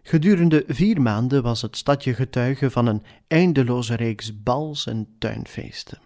Gedurende 0.02 0.64
vier 0.66 1.02
maanden 1.02 1.42
was 1.42 1.62
het 1.62 1.76
stadje 1.76 2.14
getuige 2.14 2.70
van 2.70 2.86
een 2.86 3.02
eindeloze 3.26 3.94
reeks 3.94 4.42
bals 4.42 4.86
en 4.86 5.14
tuinfeesten. 5.18 5.98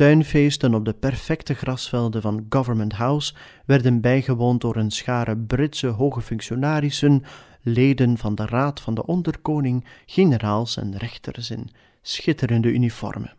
Tuinfeesten 0.00 0.74
op 0.74 0.84
de 0.84 0.92
perfecte 0.92 1.54
grasvelden 1.54 2.22
van 2.22 2.46
Government 2.48 2.92
House 2.92 3.34
werden 3.66 4.00
bijgewoond 4.00 4.60
door 4.60 4.76
een 4.76 4.90
schare 4.90 5.36
Britse 5.36 5.86
hoge 5.86 6.20
functionarissen, 6.20 7.22
leden 7.62 8.18
van 8.18 8.34
de 8.34 8.46
Raad 8.46 8.80
van 8.80 8.94
de 8.94 9.06
Onderkoning, 9.06 9.84
generaals 10.06 10.76
en 10.76 10.96
rechters 10.96 11.50
in 11.50 11.70
schitterende 12.02 12.68
uniformen. 12.68 13.32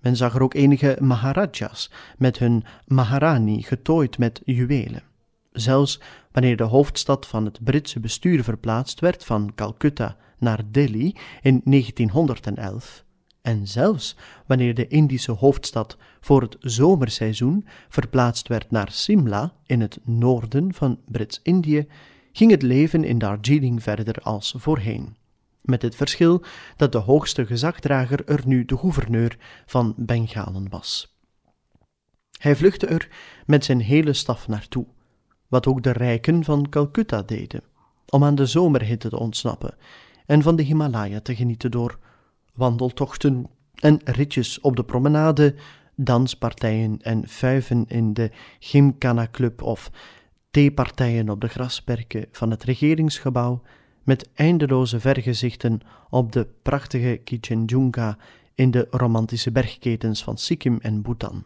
Men 0.00 0.16
zag 0.16 0.34
er 0.34 0.42
ook 0.42 0.54
enige 0.54 0.96
maharajas 1.00 1.90
met 2.18 2.38
hun 2.38 2.64
maharani 2.86 3.62
getooid 3.62 4.18
met 4.18 4.40
juwelen. 4.44 5.02
Zelfs 5.52 6.00
wanneer 6.32 6.56
de 6.56 6.62
hoofdstad 6.62 7.26
van 7.26 7.44
het 7.44 7.64
Britse 7.64 8.00
bestuur 8.00 8.44
verplaatst 8.44 9.00
werd 9.00 9.24
van 9.24 9.52
Calcutta 9.54 10.16
naar 10.38 10.60
Delhi 10.70 11.14
in 11.42 11.60
1911, 11.64 13.03
en 13.44 13.68
zelfs 13.68 14.16
wanneer 14.46 14.74
de 14.74 14.88
Indische 14.88 15.32
hoofdstad 15.32 15.96
voor 16.20 16.42
het 16.42 16.56
zomerseizoen 16.60 17.66
verplaatst 17.88 18.48
werd 18.48 18.70
naar 18.70 18.90
Simla 18.90 19.54
in 19.66 19.80
het 19.80 19.98
noorden 20.04 20.74
van 20.74 21.00
Brits-Indië, 21.06 21.86
ging 22.32 22.50
het 22.50 22.62
leven 22.62 23.04
in 23.04 23.18
Darjeeling 23.18 23.82
verder 23.82 24.16
als 24.22 24.54
voorheen. 24.56 25.16
Met 25.60 25.82
het 25.82 25.94
verschil 25.94 26.44
dat 26.76 26.92
de 26.92 26.98
hoogste 26.98 27.46
gezagdrager 27.46 28.24
er 28.28 28.42
nu 28.46 28.64
de 28.64 28.76
gouverneur 28.76 29.36
van 29.66 29.94
Bengalen 29.96 30.68
was. 30.68 31.18
Hij 32.38 32.56
vluchtte 32.56 32.86
er 32.86 33.08
met 33.46 33.64
zijn 33.64 33.80
hele 33.80 34.12
staf 34.12 34.48
naartoe, 34.48 34.86
wat 35.48 35.66
ook 35.66 35.82
de 35.82 35.92
rijken 35.92 36.44
van 36.44 36.68
Calcutta 36.68 37.22
deden, 37.22 37.62
om 38.08 38.24
aan 38.24 38.34
de 38.34 38.46
zomerhitte 38.46 39.08
te 39.08 39.18
ontsnappen 39.18 39.74
en 40.26 40.42
van 40.42 40.56
de 40.56 40.62
Himalaya 40.62 41.20
te 41.20 41.34
genieten 41.34 41.70
door 41.70 41.98
wandeltochten 42.54 43.46
en 43.74 44.00
ritjes 44.04 44.60
op 44.60 44.76
de 44.76 44.84
promenade, 44.84 45.54
danspartijen 45.94 47.02
en 47.02 47.28
fuiven 47.28 47.84
in 47.88 48.12
de 48.12 48.30
Gymkhana 48.58 49.28
Club 49.30 49.62
of 49.62 49.90
theepartijen 50.50 51.28
op 51.28 51.40
de 51.40 51.48
grasperken 51.48 52.26
van 52.32 52.50
het 52.50 52.64
regeringsgebouw, 52.64 53.62
met 54.02 54.28
eindeloze 54.34 55.00
vergezichten 55.00 55.80
op 56.10 56.32
de 56.32 56.46
prachtige 56.62 57.20
Kichenjunga 57.24 58.18
in 58.54 58.70
de 58.70 58.86
romantische 58.90 59.52
bergketens 59.52 60.24
van 60.24 60.38
Sikkim 60.38 60.78
en 60.80 61.02
Bhutan. 61.02 61.44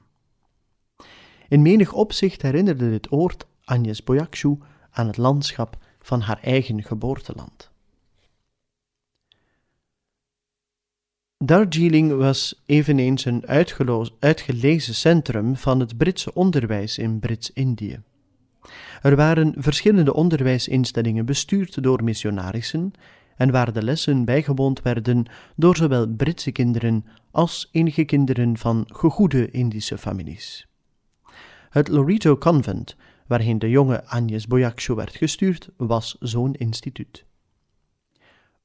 In 1.48 1.62
menig 1.62 1.92
opzicht 1.92 2.42
herinnerde 2.42 2.90
dit 2.90 3.12
oord 3.12 3.46
Agnes 3.64 4.04
Boyakshu 4.04 4.58
aan 4.90 5.06
het 5.06 5.16
landschap 5.16 5.76
van 6.00 6.20
haar 6.20 6.38
eigen 6.42 6.82
geboorteland. 6.82 7.67
Darjeeling 11.44 12.16
was 12.16 12.62
eveneens 12.66 13.24
een 13.24 13.46
uitgelezen 14.18 14.94
centrum 14.94 15.56
van 15.56 15.80
het 15.80 15.96
Britse 15.96 16.34
onderwijs 16.34 16.98
in 16.98 17.18
Brits-Indië. 17.18 18.00
Er 19.02 19.16
waren 19.16 19.54
verschillende 19.56 20.14
onderwijsinstellingen 20.14 21.26
bestuurd 21.26 21.82
door 21.82 22.04
missionarissen 22.04 22.92
en 23.36 23.50
waar 23.50 23.72
de 23.72 23.82
lessen 23.82 24.24
bijgewoond 24.24 24.82
werden 24.82 25.26
door 25.56 25.76
zowel 25.76 26.08
Britse 26.08 26.52
kinderen 26.52 27.04
als 27.30 27.68
enige 27.72 28.04
kinderen 28.04 28.56
van 28.56 28.84
gegoede 28.92 29.50
Indische 29.50 29.98
families. 29.98 30.66
Het 31.70 31.88
Loreto 31.88 32.38
Convent, 32.38 32.96
waarheen 33.26 33.58
de 33.58 33.70
jonge 33.70 34.04
Agnes 34.04 34.46
Boyakshu 34.46 34.94
werd 34.94 35.16
gestuurd, 35.16 35.68
was 35.76 36.16
zo'n 36.20 36.54
instituut. 36.54 37.26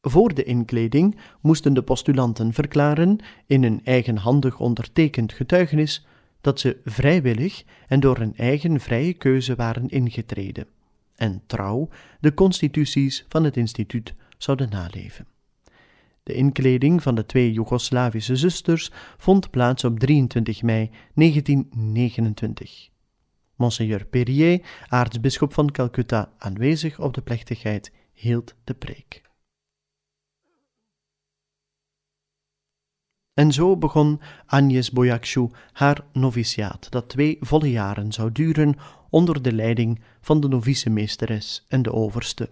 Voor 0.05 0.33
de 0.33 0.43
inkleding 0.43 1.17
moesten 1.41 1.73
de 1.73 1.83
postulanten 1.83 2.53
verklaren 2.53 3.17
in 3.47 3.63
een 3.63 3.81
eigenhandig 3.83 4.59
ondertekend 4.59 5.33
getuigenis 5.33 6.05
dat 6.41 6.59
ze 6.59 6.77
vrijwillig 6.85 7.63
en 7.87 7.99
door 7.99 8.17
een 8.17 8.35
eigen 8.35 8.79
vrije 8.79 9.13
keuze 9.13 9.55
waren 9.55 9.89
ingetreden 9.89 10.67
en 11.15 11.41
trouw 11.45 11.89
de 12.19 12.33
constituties 12.33 13.25
van 13.29 13.43
het 13.43 13.57
instituut 13.57 14.13
zouden 14.37 14.69
naleven. 14.69 15.27
De 16.23 16.33
inkleding 16.33 17.03
van 17.03 17.15
de 17.15 17.25
twee 17.25 17.51
Joegoslavische 17.51 18.35
zusters 18.35 18.91
vond 19.17 19.49
plaats 19.49 19.83
op 19.83 19.99
23 19.99 20.61
mei 20.61 20.89
1929. 21.13 22.89
Monseigneur 23.55 24.05
Perrier, 24.05 24.61
aartsbisschop 24.87 25.53
van 25.53 25.71
Calcutta, 25.71 26.31
aanwezig 26.37 26.99
op 26.99 27.13
de 27.13 27.21
plechtigheid, 27.21 27.91
hield 28.13 28.55
de 28.63 28.73
preek. 28.73 29.32
En 33.33 33.51
zo 33.51 33.77
begon 33.77 34.19
Agnes 34.45 34.91
Boyakshu 34.91 35.49
haar 35.71 36.03
noviciaat, 36.11 36.91
dat 36.91 37.09
twee 37.09 37.37
volle 37.39 37.71
jaren 37.71 38.11
zou 38.11 38.31
duren 38.31 38.75
onder 39.09 39.41
de 39.41 39.53
leiding 39.53 40.01
van 40.21 40.39
de 40.39 40.47
novicemeesteres 40.47 41.65
en 41.67 41.81
de 41.81 41.93
overste. 41.93 42.49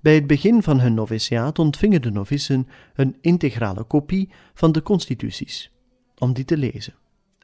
Bij 0.00 0.14
het 0.14 0.26
begin 0.26 0.62
van 0.62 0.80
hun 0.80 0.94
noviciaat 0.94 1.58
ontvingen 1.58 2.02
de 2.02 2.10
novicen 2.10 2.68
een 2.94 3.16
integrale 3.20 3.84
kopie 3.84 4.30
van 4.54 4.72
de 4.72 4.82
constituties, 4.82 5.70
om 6.18 6.32
die 6.32 6.44
te 6.44 6.56
lezen 6.56 6.94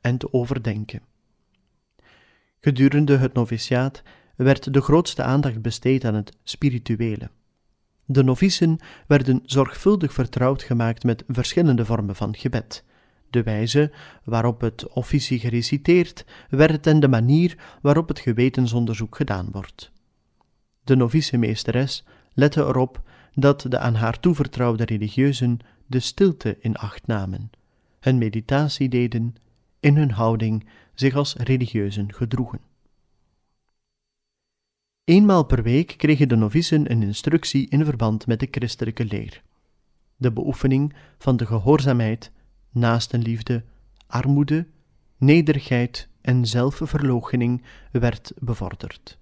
en 0.01 0.19
te 0.19 0.33
overdenken. 0.33 1.03
Gedurende 2.61 3.17
het 3.17 3.33
noviciaat 3.33 4.03
werd 4.37 4.75
de 4.75 4.81
grootste 4.81 5.23
aandacht 5.23 5.63
besteed 5.63 6.05
aan 6.05 6.15
het 6.15 6.37
spirituele. 6.43 7.31
De 8.13 8.25
novicen 8.25 8.79
werden 9.07 9.41
zorgvuldig 9.45 10.13
vertrouwd 10.13 10.63
gemaakt 10.63 11.05
met 11.05 11.25
verschillende 11.29 11.85
vormen 11.85 12.17
van 12.17 12.37
gebed. 12.37 12.85
De 13.31 13.43
wijze 13.43 13.93
waarop 14.25 14.61
het 14.61 14.89
officie 14.89 15.39
gereciteerd 15.39 16.25
werd 16.49 16.87
en 16.87 17.01
de 17.01 17.09
manier 17.09 17.79
waarop 17.83 18.09
het 18.09 18.19
gewetensonderzoek 18.19 19.17
gedaan 19.17 19.49
wordt. 19.53 19.93
De 20.85 20.97
novice-meesteres 20.97 22.05
lette 22.33 22.61
erop 22.61 23.03
dat 23.35 23.67
de 23.69 23.79
aan 23.79 23.95
haar 23.95 24.21
toevertrouwde 24.21 24.85
religieuzen 24.85 25.59
de 25.87 26.01
stilte 26.01 26.57
in 26.61 26.77
acht 26.77 27.07
namen, 27.07 27.51
hun 28.01 28.19
meditatie 28.19 28.89
deden, 28.89 29.35
in 29.81 29.97
hun 29.97 30.11
houding 30.11 30.69
zich 30.95 31.15
als 31.15 31.35
religieuzen 31.35 32.15
gedroegen. 32.15 32.70
Eenmaal 35.11 35.45
per 35.45 35.63
week 35.63 35.95
kregen 35.97 36.29
de 36.29 36.37
novicen 36.37 36.91
een 36.91 37.03
instructie 37.03 37.69
in 37.69 37.85
verband 37.85 38.27
met 38.27 38.41
de 38.41 38.49
christelijke 38.51 39.05
leer. 39.05 39.43
De 40.17 40.33
beoefening 40.33 40.95
van 41.19 41.37
de 41.37 41.47
gehoorzaamheid, 41.47 42.33
naastenliefde, 42.71 43.65
armoede, 44.07 44.67
nederigheid 45.17 46.09
en 46.21 46.47
zelfverloochening 46.47 47.63
werd 47.93 48.33
bevorderd. 48.39 49.19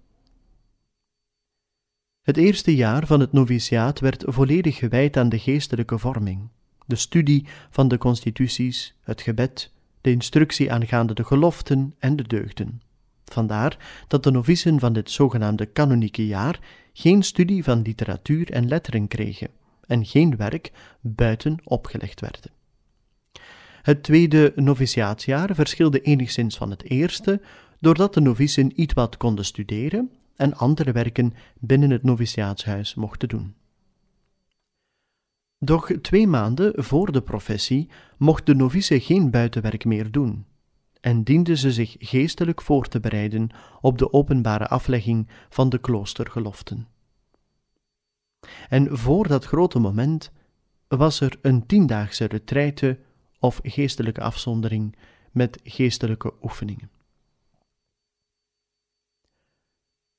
Het 2.23 2.37
eerste 2.37 2.75
jaar 2.75 3.07
van 3.07 3.21
het 3.21 3.33
noviciaat 3.33 4.01
werd 4.01 4.25
volledig 4.27 4.77
gewijd 4.77 5.17
aan 5.17 5.29
de 5.29 5.39
geestelijke 5.39 5.99
vorming, 5.99 6.49
de 6.87 6.97
studie 6.97 7.47
van 7.71 7.89
de 7.89 7.99
constituties, 7.99 8.95
het 9.01 9.21
gebed, 9.21 9.73
de 10.01 10.11
instructie 10.11 10.73
aangaande 10.73 11.15
de 11.15 11.25
geloften 11.25 11.95
en 11.99 12.17
de 12.17 12.27
deugden. 12.27 12.81
Vandaar 13.33 14.05
dat 14.07 14.23
de 14.23 14.31
novicen 14.31 14.81
van 14.81 14.93
dit 14.93 15.11
zogenaamde 15.11 15.67
kanonieke 15.67 16.27
jaar 16.27 16.61
geen 16.93 17.23
studie 17.23 17.65
van 17.65 17.83
literatuur 17.83 18.51
en 18.51 18.69
letteren 18.69 19.09
kregen 19.09 19.49
en 19.87 20.05
geen 20.05 20.37
werk 20.37 20.73
buiten 21.01 21.57
opgelegd 21.65 22.21
werden. 22.21 22.51
Het 23.83 24.03
tweede 24.03 24.53
noviciaatsjaar 24.55 25.55
verschilde 25.55 26.01
enigszins 26.01 26.57
van 26.57 26.71
het 26.71 26.83
eerste, 26.83 27.41
doordat 27.81 28.15
de 28.15 28.21
novicen 28.21 28.81
iets 28.81 28.95
wat 28.95 29.17
konden 29.17 29.45
studeren 29.45 30.13
en 30.37 30.55
andere 30.55 30.93
werken 30.93 31.35
binnen 31.59 31.91
het 31.91 32.03
noviciaatshuis 32.03 32.95
mochten 32.95 33.29
doen. 33.29 33.55
Doch 35.59 35.91
twee 36.03 36.27
maanden 36.27 36.85
voor 36.85 37.13
de 37.13 37.23
professie 37.23 37.89
mocht 38.17 38.47
de 38.47 38.55
novice 38.55 39.01
geen 39.01 39.31
buitenwerk 39.31 39.85
meer 39.85 40.11
doen, 40.11 40.47
en 41.01 41.23
diende 41.23 41.57
ze 41.57 41.73
zich 41.73 41.97
geestelijk 41.99 42.63
voor 42.63 42.89
te 42.89 43.01
bereiden 43.01 43.51
op 43.81 43.99
de 43.99 44.13
openbare 44.13 44.69
aflegging 44.69 45.29
van 45.49 45.69
de 45.69 45.79
kloostergeloften. 45.79 46.89
En 48.69 48.99
voor 48.99 49.29
dat 49.29 49.45
grote 49.45 49.79
moment 49.79 50.31
was 50.89 51.21
er 51.21 51.39
een 51.43 51.67
tiendaagse 51.67 52.25
retraite 52.25 52.99
of 53.39 53.61
geestelijke 53.63 54.21
afzondering 54.21 54.97
met 55.33 55.61
geestelijke 55.65 56.33
oefeningen. 56.43 56.91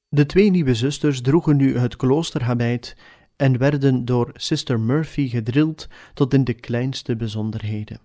De 0.07 0.25
twee 0.25 0.49
nieuwe 0.49 0.73
zusters 0.73 1.21
droegen 1.21 1.55
nu 1.55 1.77
het 1.77 1.95
kloosterhabit 1.95 2.97
en 3.35 3.57
werden 3.57 4.05
door 4.05 4.31
Sister 4.33 4.79
Murphy 4.79 5.29
gedrild 5.29 5.87
tot 6.13 6.33
in 6.33 6.43
de 6.43 6.53
kleinste 6.53 7.15
bijzonderheden. 7.15 7.99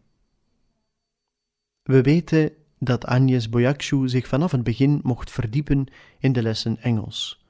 We 1.83 2.03
weten 2.03 2.53
dat 2.85 3.07
Agnes 3.07 3.49
Boyakshu 3.49 4.09
zich 4.09 4.27
vanaf 4.27 4.51
het 4.51 4.63
begin 4.63 5.01
mocht 5.03 5.31
verdiepen 5.31 5.87
in 6.19 6.33
de 6.33 6.43
lessen 6.43 6.83
Engels. 6.83 7.43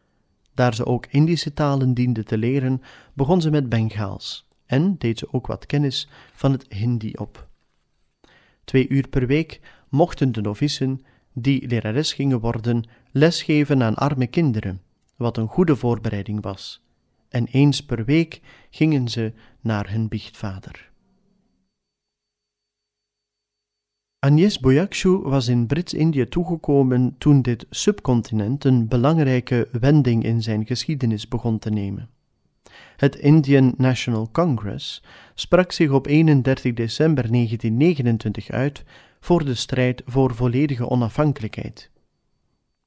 Daar 0.54 0.74
ze 0.74 0.86
ook 0.86 1.06
Indische 1.06 1.52
talen 1.52 1.94
diende 1.94 2.22
te 2.22 2.38
leren, 2.38 2.82
begon 3.12 3.40
ze 3.40 3.50
met 3.50 3.68
Bengaals 3.68 4.48
en 4.66 4.98
deed 4.98 5.18
ze 5.18 5.32
ook 5.32 5.46
wat 5.46 5.66
kennis 5.66 6.08
van 6.34 6.52
het 6.52 6.66
Hindi 6.68 7.12
op. 7.12 7.48
Twee 8.64 8.88
uur 8.88 9.08
per 9.08 9.26
week 9.26 9.60
mochten 9.88 10.32
de 10.32 10.40
novicen, 10.40 11.04
die 11.32 11.68
lerares 11.68 12.12
gingen 12.12 12.40
worden, 12.40 12.84
lesgeven 13.10 13.82
aan 13.82 13.94
arme 13.94 14.26
kinderen, 14.26 14.82
wat 15.16 15.36
een 15.36 15.48
goede 15.48 15.76
voorbereiding 15.76 16.42
was. 16.42 16.82
En 17.28 17.46
eens 17.46 17.84
per 17.84 18.04
week 18.04 18.40
gingen 18.70 19.08
ze 19.08 19.32
naar 19.60 19.90
hun 19.90 20.08
biechtvader. 20.08 20.92
Agnes 24.24 24.58
Boyakshu 24.58 25.18
was 25.22 25.48
in 25.48 25.66
Brits-Indië 25.66 26.28
toegekomen 26.28 27.14
toen 27.18 27.42
dit 27.42 27.66
subcontinent 27.70 28.64
een 28.64 28.88
belangrijke 28.88 29.68
wending 29.80 30.24
in 30.24 30.42
zijn 30.42 30.66
geschiedenis 30.66 31.28
begon 31.28 31.58
te 31.58 31.70
nemen. 31.70 32.08
Het 32.96 33.16
Indian 33.16 33.74
National 33.76 34.28
Congress 34.32 35.02
sprak 35.34 35.72
zich 35.72 35.90
op 35.90 36.06
31 36.06 36.74
december 36.74 37.30
1929 37.30 38.50
uit 38.50 38.84
voor 39.20 39.44
de 39.44 39.54
strijd 39.54 40.02
voor 40.06 40.34
volledige 40.34 40.88
onafhankelijkheid. 40.88 41.90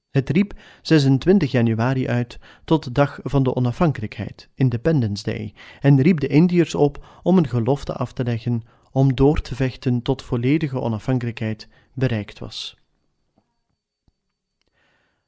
Het 0.10 0.30
riep 0.30 0.54
26 0.82 1.52
januari 1.52 2.08
uit 2.08 2.40
tot 2.64 2.96
dag 2.96 3.20
van 3.24 3.44
de 3.44 3.56
onafhankelijkheid, 3.56 4.50
Independence 4.56 5.24
Day, 5.24 5.54
en 5.80 6.02
riep 6.02 6.20
de 6.20 6.28
Indiërs 6.28 6.76
op 6.76 7.06
om 7.24 7.38
een 7.38 7.48
gelofte 7.48 7.94
af 7.94 8.14
te 8.14 8.24
leggen 8.24 8.62
om 8.98 9.16
door 9.16 9.42
te 9.42 9.56
vechten 9.56 10.02
tot 10.02 10.22
volledige 10.22 10.80
onafhankelijkheid 10.80 11.68
bereikt 11.94 12.40
was. 12.40 12.78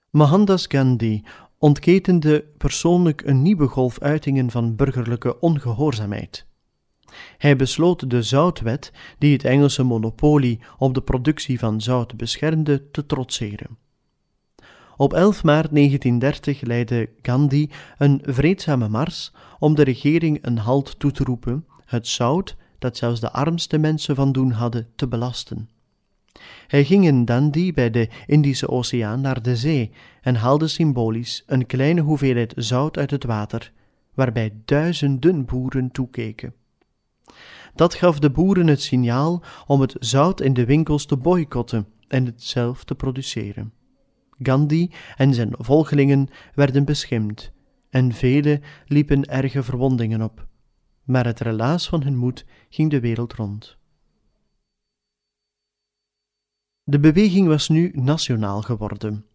Mohandas 0.10 0.66
Gandhi 0.68 1.24
ontketende 1.58 2.46
persoonlijk 2.58 3.22
een 3.26 3.42
nieuwe 3.42 3.68
golf 3.68 4.00
uitingen 4.00 4.52
van 4.52 4.76
burgerlijke 4.76 5.40
ongehoorzaamheid. 5.40 6.46
Hij 7.38 7.56
besloot 7.56 8.10
de 8.10 8.22
zoutwet, 8.22 8.92
die 9.18 9.34
het 9.34 9.46
Engelse 9.46 9.84
monopolie 9.84 10.60
op 10.78 10.94
de 10.94 11.02
productie 11.02 11.60
van 11.60 11.82
zout 11.82 12.18
beschermde, 12.18 12.92
te 12.92 13.06
trotseren. 13.06 13.78
Op 14.98 15.14
11 15.14 15.44
maart 15.44 15.72
1930 15.72 16.62
leidde 16.62 17.10
Gandhi 17.22 17.70
een 17.98 18.22
vreedzame 18.24 18.88
mars 18.88 19.34
om 19.60 19.76
de 19.76 19.84
regering 19.84 20.40
een 20.42 20.58
halt 20.58 21.00
toe 21.00 21.12
te 21.12 21.24
roepen, 21.24 21.66
het 21.86 22.08
zout, 22.08 22.58
dat 22.80 22.98
zelfs 22.98 23.20
de 23.20 23.32
armste 23.32 23.78
mensen 23.78 24.16
van 24.16 24.32
doen 24.32 24.52
hadden, 24.52 24.88
te 24.96 25.08
belasten. 25.08 25.70
Hij 26.68 26.86
ging 26.86 27.06
in 27.06 27.26
Dundee 27.26 27.74
bij 27.74 27.90
de 27.90 28.10
Indische 28.26 28.70
Oceaan 28.70 29.22
naar 29.22 29.42
de 29.42 29.56
zee 29.56 29.92
en 30.22 30.36
haalde 30.36 30.68
symbolisch 30.68 31.44
een 31.46 31.66
kleine 31.66 32.02
hoeveelheid 32.02 32.54
zout 32.56 32.98
uit 32.98 33.12
het 33.12 33.24
water, 33.24 33.72
waarbij 34.14 34.54
duizenden 34.66 35.46
boeren 35.46 35.92
toekeken. 35.92 36.54
Dat 37.76 37.94
gaf 37.94 38.20
de 38.20 38.30
boeren 38.30 38.68
het 38.68 38.82
signaal 38.82 39.44
om 39.68 39.82
het 39.82 39.96
zout 40.00 40.42
in 40.42 40.54
de 40.54 40.66
winkels 40.66 41.06
te 41.06 41.18
boycotten 41.18 41.88
en 42.08 42.26
het 42.26 42.44
zelf 42.44 42.84
te 42.84 42.96
produceren. 42.96 43.74
Gandhi 44.42 44.92
en 45.18 45.34
zijn 45.34 45.54
volgelingen 45.58 46.28
werden 46.54 46.86
beschimd, 46.86 47.52
en 47.90 48.14
velen 48.14 48.62
liepen 48.86 49.26
erge 49.26 49.64
verwondingen 49.64 50.22
op. 50.22 50.48
Maar 51.04 51.26
het 51.26 51.40
relaas 51.40 51.90
van 51.90 52.04
hun 52.04 52.18
moed 52.18 52.46
ging 52.70 52.90
de 52.90 53.00
wereld 53.00 53.34
rond. 53.34 53.78
De 56.84 57.00
beweging 57.00 57.48
was 57.48 57.70
nu 57.70 57.92
nationaal 57.94 58.62
geworden. 58.62 59.26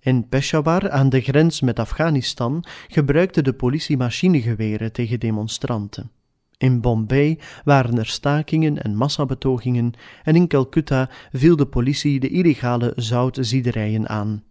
In 0.00 0.28
Peshawar, 0.28 0.90
aan 0.90 1.08
de 1.08 1.20
grens 1.20 1.60
met 1.60 1.78
Afghanistan, 1.78 2.64
gebruikte 2.88 3.42
de 3.42 3.52
politie 3.52 3.96
machinegeweren 3.96 4.92
tegen 4.92 5.20
demonstranten. 5.20 6.10
In 6.56 6.80
Bombay 6.80 7.38
waren 7.64 7.98
er 7.98 8.06
stakingen 8.06 8.82
en 8.82 8.96
massabetogingen 8.96 9.92
en 10.22 10.36
in 10.36 10.48
Calcutta 10.48 11.10
viel 11.32 11.56
de 11.56 11.66
politie 11.66 12.20
de 12.20 12.28
illegale 12.28 12.92
zoutziederijen 12.96 14.08
aan. 14.08 14.42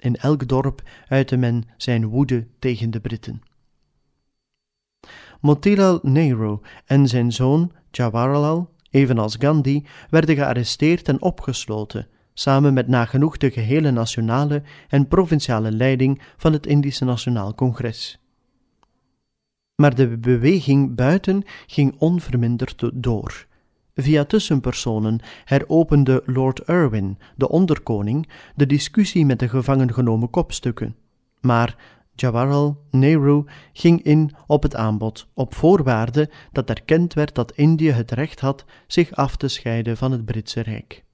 In 0.00 0.16
elk 0.16 0.48
dorp 0.48 0.82
uitte 1.08 1.36
men 1.36 1.64
zijn 1.76 2.06
woede 2.06 2.46
tegen 2.58 2.90
de 2.90 3.00
Britten. 3.00 3.42
Motilal 5.40 5.98
Nehru 6.02 6.58
en 6.84 7.08
zijn 7.08 7.32
zoon 7.32 7.72
Jawaharlal, 7.90 8.70
evenals 8.90 9.36
Gandhi, 9.38 9.84
werden 10.10 10.36
gearresteerd 10.36 11.08
en 11.08 11.22
opgesloten, 11.22 12.06
samen 12.34 12.74
met 12.74 12.88
nagenoeg 12.88 13.36
de 13.36 13.50
gehele 13.50 13.90
nationale 13.90 14.62
en 14.88 15.08
provinciale 15.08 15.72
leiding 15.72 16.22
van 16.36 16.52
het 16.52 16.66
Indische 16.66 17.04
Nationaal 17.04 17.54
Congres. 17.54 18.20
Maar 19.74 19.94
de 19.94 20.18
beweging 20.18 20.94
buiten 20.94 21.42
ging 21.66 21.94
onverminderd 21.98 22.90
door. 22.94 23.46
Via 23.94 24.24
tussenpersonen 24.24 25.20
heropende 25.44 26.22
Lord 26.26 26.68
Irwin, 26.68 27.18
de 27.36 27.48
onderkoning, 27.48 28.28
de 28.54 28.66
discussie 28.66 29.26
met 29.26 29.38
de 29.38 29.48
gevangen 29.48 29.92
genomen 29.92 30.30
kopstukken. 30.30 30.96
Maar 31.40 31.76
Jawaharlal 32.20 32.84
Nehru 32.90 33.44
ging 33.72 34.02
in 34.02 34.34
op 34.46 34.62
het 34.62 34.76
aanbod, 34.76 35.28
op 35.34 35.54
voorwaarde 35.54 36.30
dat 36.52 36.70
erkend 36.70 37.14
werd 37.14 37.34
dat 37.34 37.52
Indië 37.52 37.90
het 37.90 38.10
recht 38.10 38.40
had 38.40 38.64
zich 38.86 39.14
af 39.14 39.36
te 39.36 39.48
scheiden 39.48 39.96
van 39.96 40.12
het 40.12 40.24
Britse 40.24 40.60
Rijk. 40.60 41.04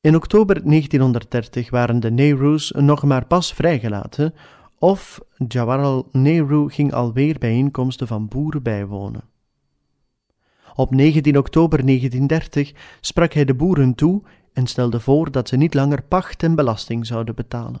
In 0.00 0.16
oktober 0.16 0.54
1930 0.54 1.70
waren 1.70 2.00
de 2.00 2.10
Nehru's 2.10 2.70
nog 2.76 3.04
maar 3.04 3.26
pas 3.26 3.52
vrijgelaten, 3.52 4.34
of 4.78 5.20
Jawaharlal 5.48 6.08
Nehru 6.12 6.70
ging 6.70 6.92
alweer 6.92 7.38
bijeenkomsten 7.38 8.06
van 8.06 8.28
boeren 8.28 8.62
bijwonen. 8.62 9.24
Op 10.74 10.90
19 10.90 11.38
oktober 11.38 11.86
1930 11.86 12.72
sprak 13.00 13.32
hij 13.32 13.44
de 13.44 13.54
boeren 13.54 13.94
toe 13.94 14.22
en 14.52 14.66
stelde 14.66 15.00
voor 15.00 15.30
dat 15.30 15.48
ze 15.48 15.56
niet 15.56 15.74
langer 15.74 16.02
pacht 16.02 16.42
en 16.42 16.54
belasting 16.54 17.06
zouden 17.06 17.34
betalen. 17.34 17.80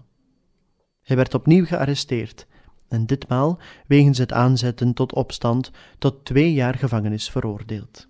Hij 1.04 1.16
werd 1.16 1.34
opnieuw 1.34 1.64
gearresteerd 1.64 2.46
en 2.88 3.06
ditmaal 3.06 3.58
wegens 3.86 4.18
het 4.18 4.32
aanzetten 4.32 4.94
tot 4.94 5.12
opstand 5.12 5.70
tot 5.98 6.24
twee 6.24 6.52
jaar 6.52 6.74
gevangenis 6.74 7.30
veroordeeld. 7.30 8.08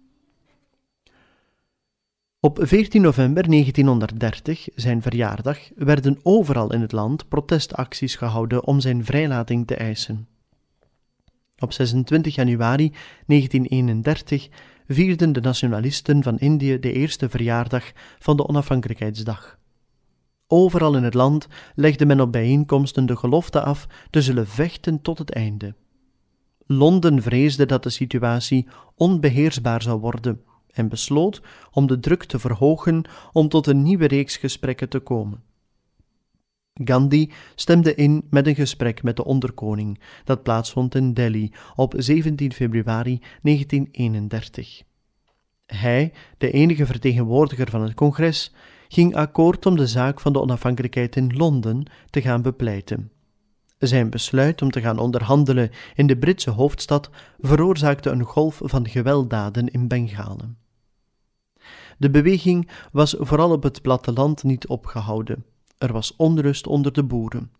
Op 2.40 2.58
14 2.62 3.02
november 3.02 3.48
1930, 3.48 4.68
zijn 4.74 5.02
verjaardag, 5.02 5.58
werden 5.76 6.18
overal 6.22 6.72
in 6.72 6.80
het 6.80 6.92
land 6.92 7.28
protestacties 7.28 8.16
gehouden 8.16 8.64
om 8.64 8.80
zijn 8.80 9.04
vrijlating 9.04 9.66
te 9.66 9.74
eisen. 9.74 10.28
Op 11.58 11.72
26 11.72 12.34
januari 12.34 12.92
1931 13.26 14.48
vierden 14.88 15.32
de 15.32 15.40
nationalisten 15.40 16.22
van 16.22 16.38
Indië 16.38 16.78
de 16.78 16.92
eerste 16.92 17.28
verjaardag 17.28 17.92
van 18.18 18.36
de 18.36 18.48
onafhankelijkheidsdag. 18.48 19.58
Overal 20.46 20.96
in 20.96 21.02
het 21.02 21.14
land 21.14 21.46
legde 21.74 22.06
men 22.06 22.20
op 22.20 22.32
bijeenkomsten 22.32 23.06
de 23.06 23.16
gelofte 23.16 23.62
af 23.62 23.86
te 24.10 24.22
zullen 24.22 24.46
vechten 24.46 25.02
tot 25.02 25.18
het 25.18 25.30
einde. 25.30 25.74
Londen 26.66 27.22
vreesde 27.22 27.66
dat 27.66 27.82
de 27.82 27.90
situatie 27.90 28.68
onbeheersbaar 28.94 29.82
zou 29.82 30.00
worden 30.00 30.40
en 30.70 30.88
besloot 30.88 31.42
om 31.70 31.86
de 31.86 31.98
druk 31.98 32.24
te 32.24 32.38
verhogen 32.38 33.04
om 33.32 33.48
tot 33.48 33.66
een 33.66 33.82
nieuwe 33.82 34.06
reeks 34.06 34.36
gesprekken 34.36 34.88
te 34.88 34.98
komen. 34.98 35.42
Gandhi 36.74 37.30
stemde 37.54 37.94
in 37.94 38.26
met 38.30 38.46
een 38.46 38.54
gesprek 38.54 39.02
met 39.02 39.16
de 39.16 39.24
onderkoning 39.24 40.00
dat 40.24 40.42
plaatsvond 40.42 40.94
in 40.94 41.14
Delhi 41.14 41.52
op 41.74 41.94
17 41.96 42.52
februari 42.52 43.20
1931. 43.42 44.82
Hij, 45.66 46.12
de 46.38 46.50
enige 46.50 46.86
vertegenwoordiger 46.86 47.70
van 47.70 47.82
het 47.82 47.94
congres, 47.94 48.52
ging 48.94 49.14
akkoord 49.14 49.66
om 49.66 49.76
de 49.76 49.86
zaak 49.86 50.20
van 50.20 50.32
de 50.32 50.40
onafhankelijkheid 50.40 51.16
in 51.16 51.36
Londen 51.36 51.82
te 52.10 52.20
gaan 52.20 52.42
bepleiten. 52.42 53.10
Zijn 53.78 54.10
besluit 54.10 54.62
om 54.62 54.70
te 54.70 54.80
gaan 54.80 54.98
onderhandelen 54.98 55.70
in 55.94 56.06
de 56.06 56.16
Britse 56.16 56.50
hoofdstad 56.50 57.10
veroorzaakte 57.38 58.10
een 58.10 58.22
golf 58.22 58.60
van 58.64 58.88
gewelddaden 58.88 59.68
in 59.68 59.88
Bengalen. 59.88 60.58
De 61.98 62.10
beweging 62.10 62.70
was 62.92 63.14
vooral 63.18 63.50
op 63.50 63.62
het 63.62 63.82
platteland 63.82 64.42
niet 64.42 64.66
opgehouden. 64.66 65.44
Er 65.78 65.92
was 65.92 66.16
onrust 66.16 66.66
onder 66.66 66.92
de 66.92 67.04
boeren. 67.04 67.50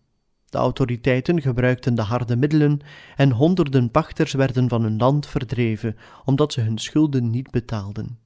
De 0.49 0.57
autoriteiten 0.57 1.41
gebruikten 1.41 1.95
de 1.95 2.01
harde 2.01 2.35
middelen 2.35 2.79
en 3.15 3.31
honderden 3.31 3.91
pachters 3.91 4.33
werden 4.33 4.69
van 4.69 4.81
hun 4.81 4.97
land 4.97 5.27
verdreven 5.27 5.95
omdat 6.25 6.53
ze 6.53 6.61
hun 6.61 6.77
schulden 6.77 7.29
niet 7.29 7.51
betaalden. 7.51 8.24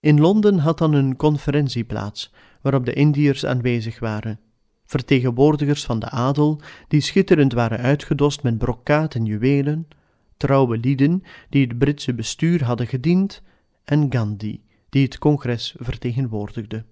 In 0.00 0.20
Londen 0.20 0.58
had 0.58 0.78
dan 0.78 0.92
een 0.92 1.16
conferentie 1.16 1.84
plaats, 1.84 2.32
waarop 2.62 2.84
de 2.84 2.92
Indiërs 2.92 3.46
aanwezig 3.46 3.98
waren. 3.98 4.40
Vertegenwoordigers 4.84 5.84
van 5.84 5.98
de 5.98 6.10
adel, 6.10 6.60
die 6.88 7.00
schitterend 7.00 7.52
waren 7.52 7.78
uitgedost 7.78 8.42
met 8.42 8.58
brokaat 8.58 9.14
en 9.14 9.24
juwelen, 9.24 9.88
trouwe 10.36 10.78
lieden 10.78 11.22
die 11.48 11.66
het 11.66 11.78
Britse 11.78 12.14
bestuur 12.14 12.64
hadden 12.64 12.86
gediend, 12.86 13.42
en 13.84 14.06
Gandhi, 14.12 14.62
die 14.88 15.04
het 15.04 15.18
congres 15.18 15.74
vertegenwoordigde. 15.78 16.84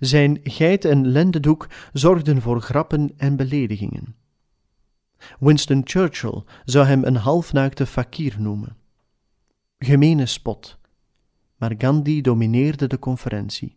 Zijn 0.00 0.40
geit 0.42 0.84
en 0.84 1.06
lendendoek 1.06 1.68
zorgden 1.92 2.42
voor 2.42 2.60
grappen 2.60 3.12
en 3.16 3.36
beledigingen. 3.36 4.14
Winston 5.38 5.80
Churchill 5.84 6.42
zou 6.64 6.86
hem 6.86 7.04
een 7.04 7.16
halfnaakte 7.16 7.86
fakir 7.86 8.40
noemen. 8.40 8.76
Gemene 9.78 10.26
spot. 10.26 10.78
Maar 11.64 11.74
Gandhi 11.78 12.20
domineerde 12.20 12.86
de 12.86 12.98
conferentie. 12.98 13.76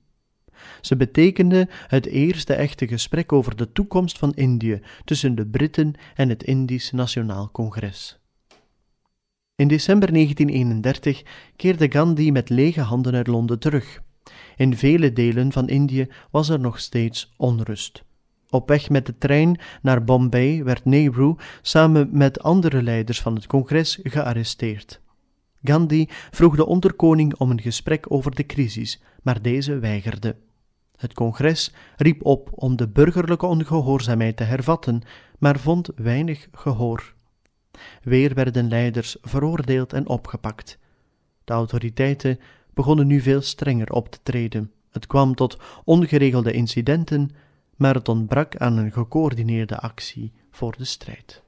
Ze 0.82 0.95
betekende 0.95 1.67
het 1.88 2.06
eerste 2.06 2.54
echte 2.54 2.88
gesprek 2.88 3.32
over 3.32 3.56
de 3.56 3.71
toekomst 3.71 4.17
van 4.17 4.34
Indië 4.34 4.82
tussen 5.06 5.36
de 5.36 5.45
Britten 5.45 5.93
en 6.15 6.30
het 6.30 6.43
Indisch 6.43 6.91
Nationaal 6.91 7.52
Congres. 7.52 8.19
In 9.56 9.67
december 9.67 10.13
1931 10.13 11.23
keerde 11.56 11.91
Gandhi 11.91 12.32
met 12.32 12.50
lege 12.50 12.82
handen 12.82 13.15
uit 13.15 13.28
Londen 13.28 13.60
terug. 13.60 14.02
In 14.56 14.78
vele 14.78 15.13
delen 15.13 15.52
van 15.52 15.69
Indië 15.69 16.08
was 16.32 16.50
er 16.50 16.60
nog 16.60 16.80
steeds 16.80 17.34
onrust. 17.38 18.04
Op 18.50 18.67
weg 18.67 18.89
met 18.89 19.06
de 19.06 19.17
trein 19.17 19.60
naar 19.82 20.04
Bombay 20.04 20.63
werd 20.63 20.86
Nehru 20.86 21.36
samen 21.62 22.10
met 22.12 22.41
andere 22.41 22.84
leiders 22.84 23.21
van 23.21 23.36
het 23.36 23.47
congres 23.47 24.00
gearresteerd. 24.04 25.02
Gandhi 25.63 26.06
vroeg 26.32 26.56
de 26.56 26.65
onderkoning 26.65 27.36
om 27.36 27.52
een 27.52 27.62
gesprek 27.62 28.12
over 28.12 28.36
de 28.36 28.46
crisis, 28.46 29.02
maar 29.22 29.41
deze 29.41 29.80
weigerde. 29.80 30.36
Het 30.96 31.13
congres 31.13 31.74
riep 31.96 32.26
op 32.26 32.50
om 32.52 32.76
de 32.76 32.88
burgerlijke 32.88 33.46
ongehoorzaamheid 33.46 34.38
te 34.38 34.43
hervatten, 34.43 35.02
maar 35.39 35.60
vond 35.60 35.89
weinig 35.96 36.48
gehoor. 36.52 37.13
Weer 38.02 38.34
werden 38.34 38.67
leiders 38.67 39.17
veroordeeld 39.22 39.93
en 39.93 40.08
opgepakt. 40.08 40.80
De 41.43 41.54
autoriteiten 41.54 42.39
begonnen 42.74 43.08
nu 43.08 43.22
veel 43.22 43.41
strenger 43.41 43.91
op 43.91 44.10
te 44.10 44.20
treden. 44.24 44.72
Het 44.91 45.08
kwam 45.08 45.36
tot 45.36 45.58
ongeregelde 45.84 46.52
incidenten, 46.52 47.30
maar 47.76 47.93
het 47.93 48.10
ontbrak 48.10 48.58
aan 48.58 48.78
een 48.78 48.91
gecoördineerde 48.91 49.80
actie 49.80 50.34
voor 50.52 50.76
de 50.78 50.86
strijd. 50.86 51.43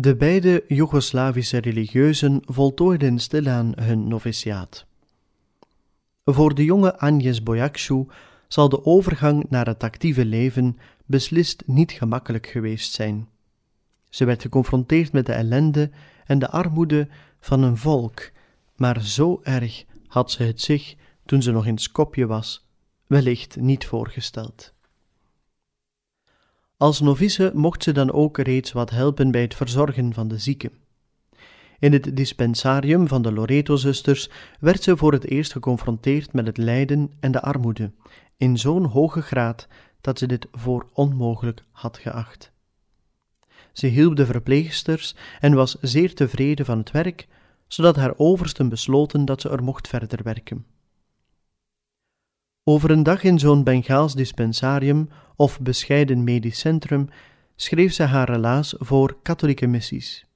De 0.00 0.16
beide 0.16 0.64
Joegoslavische 0.66 1.58
religieuzen 1.58 2.42
voltooiden 2.44 3.18
stilaan 3.18 3.72
hun 3.80 4.08
noviciaat. 4.08 4.86
Voor 6.24 6.54
de 6.54 6.64
jonge 6.64 6.98
Agnes 6.98 7.42
Boyakshu 7.42 8.06
zal 8.48 8.68
de 8.68 8.84
overgang 8.84 9.46
naar 9.48 9.66
het 9.66 9.82
actieve 9.82 10.24
leven 10.24 10.78
beslist 11.06 11.62
niet 11.66 11.92
gemakkelijk 11.92 12.46
geweest 12.46 12.92
zijn. 12.92 13.28
Ze 14.08 14.24
werd 14.24 14.42
geconfronteerd 14.42 15.12
met 15.12 15.26
de 15.26 15.32
ellende 15.32 15.90
en 16.26 16.38
de 16.38 16.50
armoede 16.50 17.08
van 17.40 17.62
een 17.62 17.76
volk, 17.76 18.30
maar 18.76 19.02
zo 19.02 19.40
erg 19.42 19.84
had 20.06 20.30
ze 20.30 20.42
het 20.42 20.60
zich, 20.60 20.94
toen 21.24 21.42
ze 21.42 21.52
nog 21.52 21.66
in 21.66 21.78
Skopje 21.78 22.26
was, 22.26 22.66
wellicht 23.06 23.56
niet 23.56 23.86
voorgesteld. 23.86 24.72
Als 26.78 27.00
novice 27.00 27.50
mocht 27.54 27.82
ze 27.82 27.92
dan 27.92 28.12
ook 28.12 28.38
reeds 28.38 28.72
wat 28.72 28.90
helpen 28.90 29.30
bij 29.30 29.40
het 29.40 29.54
verzorgen 29.54 30.14
van 30.14 30.28
de 30.28 30.38
zieken. 30.38 30.72
In 31.78 31.92
het 31.92 32.16
dispensarium 32.16 33.08
van 33.08 33.22
de 33.22 33.32
Loreto-zusters 33.32 34.30
werd 34.60 34.82
ze 34.82 34.96
voor 34.96 35.12
het 35.12 35.24
eerst 35.24 35.52
geconfronteerd 35.52 36.32
met 36.32 36.46
het 36.46 36.56
lijden 36.56 37.12
en 37.20 37.32
de 37.32 37.42
armoede, 37.42 37.92
in 38.36 38.58
zo'n 38.58 38.84
hoge 38.84 39.22
graad 39.22 39.68
dat 40.00 40.18
ze 40.18 40.26
dit 40.26 40.46
voor 40.52 40.88
onmogelijk 40.92 41.64
had 41.70 41.98
geacht. 41.98 42.52
Ze 43.72 43.86
hielp 43.86 44.16
de 44.16 44.26
verpleegsters 44.26 45.14
en 45.40 45.54
was 45.54 45.76
zeer 45.80 46.14
tevreden 46.14 46.64
van 46.64 46.78
het 46.78 46.90
werk, 46.90 47.28
zodat 47.66 47.96
haar 47.96 48.14
oversten 48.16 48.68
besloten 48.68 49.24
dat 49.24 49.40
ze 49.40 49.48
er 49.48 49.62
mocht 49.62 49.88
verder 49.88 50.22
werken. 50.22 50.66
Over 52.68 52.90
een 52.90 53.02
dag 53.02 53.22
in 53.22 53.38
zo'n 53.38 53.64
Bengaals 53.64 54.14
dispensarium 54.14 55.08
of 55.36 55.60
bescheiden 55.60 56.24
medisch 56.24 56.58
centrum 56.58 57.08
schreef 57.56 57.92
ze 57.92 58.02
haar 58.02 58.30
relaas 58.30 58.74
voor 58.78 59.18
katholieke 59.22 59.66
missies. 59.66 60.26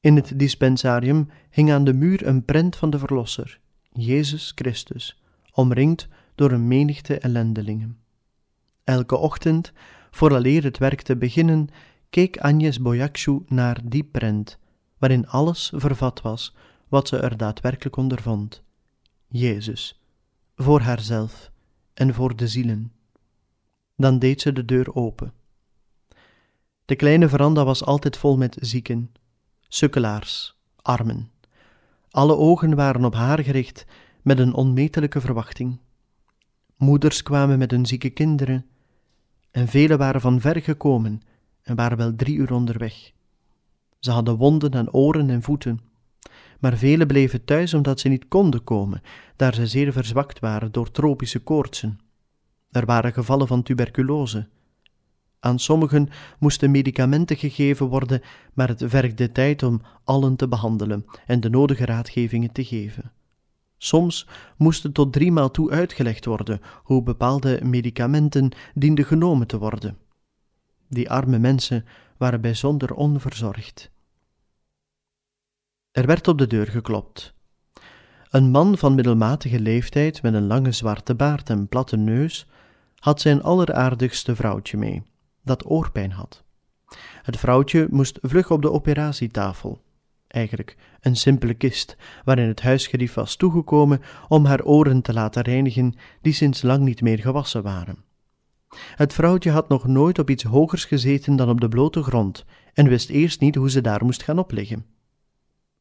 In 0.00 0.16
het 0.16 0.38
dispensarium 0.38 1.28
hing 1.50 1.72
aan 1.72 1.84
de 1.84 1.92
muur 1.92 2.26
een 2.26 2.44
prent 2.44 2.76
van 2.76 2.90
de 2.90 2.98
Verlosser, 2.98 3.60
Jezus 3.92 4.52
Christus, 4.54 5.22
omringd 5.52 6.08
door 6.34 6.50
een 6.50 6.68
menigte 6.68 7.18
ellendelingen. 7.18 7.98
Elke 8.84 9.16
ochtend, 9.16 9.72
vooraleer 10.10 10.62
het 10.62 10.78
werk 10.78 11.02
te 11.02 11.16
beginnen, 11.16 11.68
keek 12.10 12.38
Agnes 12.38 12.80
Boyakshu 12.80 13.42
naar 13.46 13.80
die 13.84 14.04
prent, 14.04 14.58
waarin 14.98 15.28
alles 15.28 15.72
vervat 15.74 16.20
was 16.20 16.54
wat 16.88 17.08
ze 17.08 17.16
er 17.16 17.36
daadwerkelijk 17.36 17.96
ondervond. 17.96 18.62
Jezus, 19.28 20.03
voor 20.56 20.80
haarzelf 20.80 21.50
en 21.94 22.14
voor 22.14 22.36
de 22.36 22.48
zielen. 22.48 22.92
Dan 23.96 24.18
deed 24.18 24.40
ze 24.40 24.52
de 24.52 24.64
deur 24.64 24.94
open. 24.94 25.32
De 26.84 26.96
kleine 26.96 27.28
veranda 27.28 27.64
was 27.64 27.84
altijd 27.84 28.16
vol 28.16 28.36
met 28.36 28.56
zieken, 28.60 29.12
sukkelaars, 29.68 30.58
armen. 30.82 31.30
Alle 32.10 32.36
ogen 32.36 32.74
waren 32.74 33.04
op 33.04 33.14
haar 33.14 33.38
gericht 33.38 33.86
met 34.22 34.38
een 34.38 34.54
onmetelijke 34.54 35.20
verwachting. 35.20 35.80
Moeders 36.76 37.22
kwamen 37.22 37.58
met 37.58 37.70
hun 37.70 37.86
zieke 37.86 38.10
kinderen, 38.10 38.66
en 39.50 39.68
velen 39.68 39.98
waren 39.98 40.20
van 40.20 40.40
ver 40.40 40.62
gekomen 40.62 41.20
en 41.62 41.74
waren 41.76 41.96
wel 41.96 42.14
drie 42.16 42.36
uur 42.36 42.52
onderweg. 42.52 43.12
Ze 43.98 44.10
hadden 44.10 44.36
wonden 44.36 44.74
aan 44.74 44.92
oren 44.92 45.30
en 45.30 45.42
voeten, 45.42 45.80
maar 46.64 46.76
velen 46.76 47.06
bleven 47.06 47.44
thuis 47.44 47.74
omdat 47.74 48.00
ze 48.00 48.08
niet 48.08 48.28
konden 48.28 48.64
komen, 48.64 49.02
daar 49.36 49.54
ze 49.54 49.66
zeer 49.66 49.92
verzwakt 49.92 50.38
waren 50.38 50.72
door 50.72 50.90
tropische 50.90 51.38
koortsen. 51.38 52.00
Er 52.70 52.86
waren 52.86 53.12
gevallen 53.12 53.46
van 53.46 53.62
tuberculose. 53.62 54.48
Aan 55.40 55.58
sommigen 55.58 56.08
moesten 56.38 56.70
medicamenten 56.70 57.36
gegeven 57.36 57.86
worden, 57.86 58.22
maar 58.54 58.68
het 58.68 58.82
vergde 58.86 59.32
tijd 59.32 59.62
om 59.62 59.82
allen 60.04 60.36
te 60.36 60.48
behandelen 60.48 61.04
en 61.26 61.40
de 61.40 61.50
nodige 61.50 61.84
raadgevingen 61.84 62.52
te 62.52 62.64
geven. 62.64 63.12
Soms 63.76 64.28
moest 64.56 64.94
tot 64.94 65.12
driemaal 65.12 65.50
toe 65.50 65.70
uitgelegd 65.70 66.24
worden 66.24 66.60
hoe 66.82 67.02
bepaalde 67.02 67.60
medicamenten 67.64 68.50
dienden 68.74 69.04
genomen 69.04 69.46
te 69.46 69.58
worden. 69.58 69.98
Die 70.88 71.10
arme 71.10 71.38
mensen 71.38 71.84
waren 72.16 72.40
bijzonder 72.40 72.94
onverzorgd. 72.94 73.92
Er 75.94 76.06
werd 76.06 76.28
op 76.28 76.38
de 76.38 76.46
deur 76.46 76.66
geklopt. 76.66 77.34
Een 78.30 78.50
man 78.50 78.78
van 78.78 78.94
middelmatige 78.94 79.60
leeftijd 79.60 80.22
met 80.22 80.34
een 80.34 80.46
lange 80.46 80.72
zwarte 80.72 81.14
baard 81.14 81.50
en 81.50 81.68
platte 81.68 81.96
neus 81.96 82.46
had 82.98 83.20
zijn 83.20 83.42
alleraardigste 83.42 84.36
vrouwtje 84.36 84.76
mee, 84.76 85.02
dat 85.42 85.70
oorpijn 85.70 86.12
had. 86.12 86.44
Het 87.22 87.36
vrouwtje 87.36 87.86
moest 87.90 88.18
vlug 88.22 88.50
op 88.50 88.62
de 88.62 88.72
operatietafel 88.72 89.82
eigenlijk 90.26 90.76
een 91.00 91.16
simpele 91.16 91.54
kist 91.54 91.96
waarin 92.24 92.48
het 92.48 92.62
huisgerief 92.62 93.14
was 93.14 93.36
toegekomen 93.36 94.00
om 94.28 94.44
haar 94.44 94.62
oren 94.62 95.02
te 95.02 95.12
laten 95.12 95.42
reinigen, 95.42 95.94
die 96.22 96.32
sinds 96.32 96.62
lang 96.62 96.82
niet 96.84 97.00
meer 97.00 97.18
gewassen 97.18 97.62
waren. 97.62 98.04
Het 98.94 99.12
vrouwtje 99.12 99.50
had 99.50 99.68
nog 99.68 99.86
nooit 99.86 100.18
op 100.18 100.30
iets 100.30 100.42
hogers 100.42 100.84
gezeten 100.84 101.36
dan 101.36 101.48
op 101.48 101.60
de 101.60 101.68
blote 101.68 102.02
grond 102.02 102.44
en 102.72 102.88
wist 102.88 103.08
eerst 103.08 103.40
niet 103.40 103.54
hoe 103.54 103.70
ze 103.70 103.80
daar 103.80 104.04
moest 104.04 104.22
gaan 104.22 104.38
opliggen. 104.38 104.93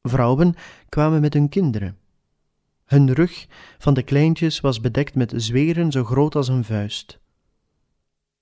Vrouwen 0.10 0.56
kwamen 0.90 1.22
met 1.22 1.34
hun 1.34 1.50
kinderen. 1.50 1.98
Hun 2.86 3.14
rug 3.14 3.48
van 3.78 3.94
de 3.94 4.04
kleintjes 4.04 4.60
was 4.60 4.82
bedekt 4.82 5.16
met 5.16 5.34
zweren 5.36 5.92
zo 5.92 6.04
groot 6.04 6.36
als 6.36 6.48
een 6.48 6.64
vuist. 6.64 7.20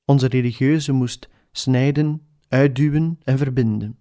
Onze 0.06 0.28
religieuze 0.28 0.92
moest 0.92 1.30
snijden, 1.52 2.22
uitduwen 2.48 3.20
en 3.24 3.38
verbinden. 3.38 3.98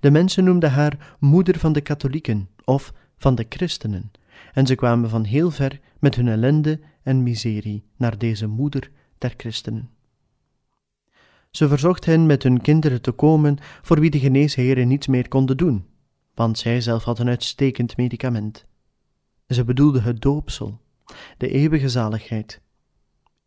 De 0.00 0.10
mensen 0.10 0.44
noemden 0.44 0.70
haar 0.70 1.16
moeder 1.18 1.58
van 1.58 1.72
de 1.72 1.80
katholieken 1.80 2.48
of 2.64 2.92
van 3.16 3.34
de 3.34 3.46
christenen, 3.48 4.10
en 4.52 4.66
ze 4.66 4.74
kwamen 4.74 5.10
van 5.10 5.24
heel 5.24 5.50
ver 5.50 5.80
met 5.98 6.14
hun 6.14 6.28
ellende 6.28 6.80
en 7.02 7.22
miserie 7.22 7.84
naar 7.96 8.18
deze 8.18 8.46
moeder 8.46 8.90
der 9.18 9.34
christenen. 9.36 9.90
Ze 11.50 11.68
verzocht 11.68 12.04
hen 12.04 12.26
met 12.26 12.42
hun 12.42 12.60
kinderen 12.60 13.02
te 13.02 13.12
komen, 13.12 13.58
voor 13.82 14.00
wie 14.00 14.10
de 14.10 14.18
geneesheren 14.18 14.88
niets 14.88 15.06
meer 15.06 15.28
konden 15.28 15.56
doen, 15.56 15.86
want 16.34 16.58
zij 16.58 16.80
zelf 16.80 17.04
had 17.04 17.18
een 17.18 17.28
uitstekend 17.28 17.96
medicament. 17.96 18.66
Ze 19.46 19.64
bedoelde 19.64 20.00
het 20.00 20.20
doopsel, 20.20 20.80
de 21.36 21.48
eeuwige 21.48 21.88
zaligheid. 21.88 22.60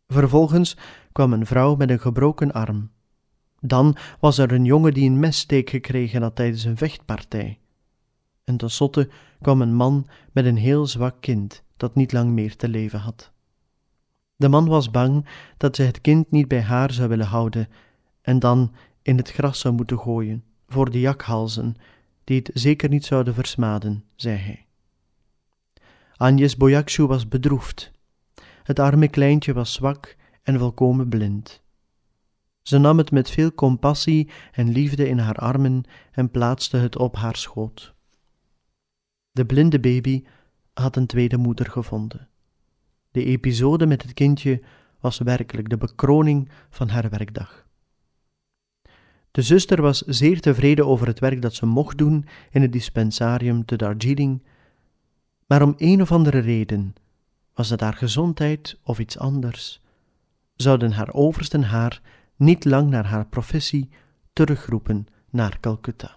Vervolgens 0.08 0.76
kwam 1.12 1.32
een 1.32 1.46
vrouw 1.46 1.74
met 1.74 1.90
een 1.90 2.00
gebroken 2.00 2.52
arm, 2.52 2.90
dan 3.60 3.96
was 4.20 4.38
er 4.38 4.52
een 4.52 4.64
jongen 4.64 4.94
die 4.94 5.10
een 5.10 5.18
messteek 5.18 5.70
gekregen 5.70 6.22
had 6.22 6.36
tijdens 6.36 6.64
een 6.64 6.76
vechtpartij. 6.76 7.58
En 8.44 8.56
tenslotte 8.56 9.08
kwam 9.40 9.62
een 9.62 9.74
man 9.74 10.06
met 10.32 10.44
een 10.44 10.56
heel 10.56 10.86
zwak 10.86 11.20
kind 11.20 11.62
dat 11.76 11.94
niet 11.94 12.12
lang 12.12 12.30
meer 12.30 12.56
te 12.56 12.68
leven 12.68 12.98
had. 12.98 13.32
De 14.36 14.48
man 14.48 14.66
was 14.68 14.90
bang 14.90 15.26
dat 15.56 15.76
ze 15.76 15.82
het 15.82 16.00
kind 16.00 16.30
niet 16.30 16.48
bij 16.48 16.62
haar 16.62 16.92
zou 16.92 17.08
willen 17.08 17.26
houden 17.26 17.68
en 18.22 18.38
dan 18.38 18.72
in 19.02 19.16
het 19.16 19.30
gras 19.30 19.60
zou 19.60 19.74
moeten 19.74 19.98
gooien 19.98 20.44
voor 20.68 20.90
de 20.90 21.00
jakhalzen, 21.00 21.76
die 22.26 22.38
het 22.38 22.50
zeker 22.54 22.88
niet 22.88 23.04
zouden 23.04 23.34
versmaden, 23.34 24.04
zei 24.16 24.36
hij. 24.36 24.66
Agnes 26.16 26.56
Boyakshu 26.56 27.06
was 27.06 27.28
bedroefd. 27.28 27.92
Het 28.62 28.78
arme 28.78 29.08
kleintje 29.08 29.52
was 29.52 29.72
zwak 29.72 30.16
en 30.42 30.58
volkomen 30.58 31.08
blind. 31.08 31.62
Ze 32.62 32.78
nam 32.78 32.98
het 32.98 33.10
met 33.10 33.30
veel 33.30 33.54
compassie 33.54 34.30
en 34.52 34.68
liefde 34.68 35.08
in 35.08 35.18
haar 35.18 35.34
armen 35.34 35.84
en 36.12 36.30
plaatste 36.30 36.76
het 36.76 36.96
op 36.96 37.16
haar 37.16 37.36
schoot. 37.36 37.94
De 39.32 39.46
blinde 39.46 39.80
baby 39.80 40.24
had 40.72 40.96
een 40.96 41.06
tweede 41.06 41.36
moeder 41.36 41.70
gevonden. 41.70 42.28
De 43.10 43.24
episode 43.24 43.86
met 43.86 44.02
het 44.02 44.12
kindje 44.12 44.62
was 45.00 45.18
werkelijk 45.18 45.68
de 45.68 45.76
bekroning 45.76 46.48
van 46.70 46.88
haar 46.88 47.10
werkdag. 47.10 47.65
De 49.36 49.42
zuster 49.42 49.82
was 49.82 49.98
zeer 50.00 50.40
tevreden 50.40 50.86
over 50.86 51.06
het 51.06 51.18
werk 51.18 51.42
dat 51.42 51.54
ze 51.54 51.66
mocht 51.66 51.98
doen 51.98 52.26
in 52.50 52.62
het 52.62 52.72
dispensarium 52.72 53.64
te 53.64 53.76
Darjeeling, 53.76 54.42
maar 55.46 55.62
om 55.62 55.74
een 55.76 56.00
of 56.02 56.12
andere 56.12 56.38
reden, 56.38 56.94
was 57.54 57.70
het 57.70 57.80
haar 57.80 57.94
gezondheid 57.94 58.78
of 58.82 58.98
iets 58.98 59.18
anders, 59.18 59.80
zouden 60.54 60.92
haar 60.92 61.12
oversten 61.12 61.62
haar 61.62 62.02
niet 62.36 62.64
lang 62.64 62.90
na 62.90 63.02
haar 63.02 63.26
professie 63.26 63.88
terugroepen 64.32 65.06
naar 65.30 65.60
Calcutta. 65.60 66.16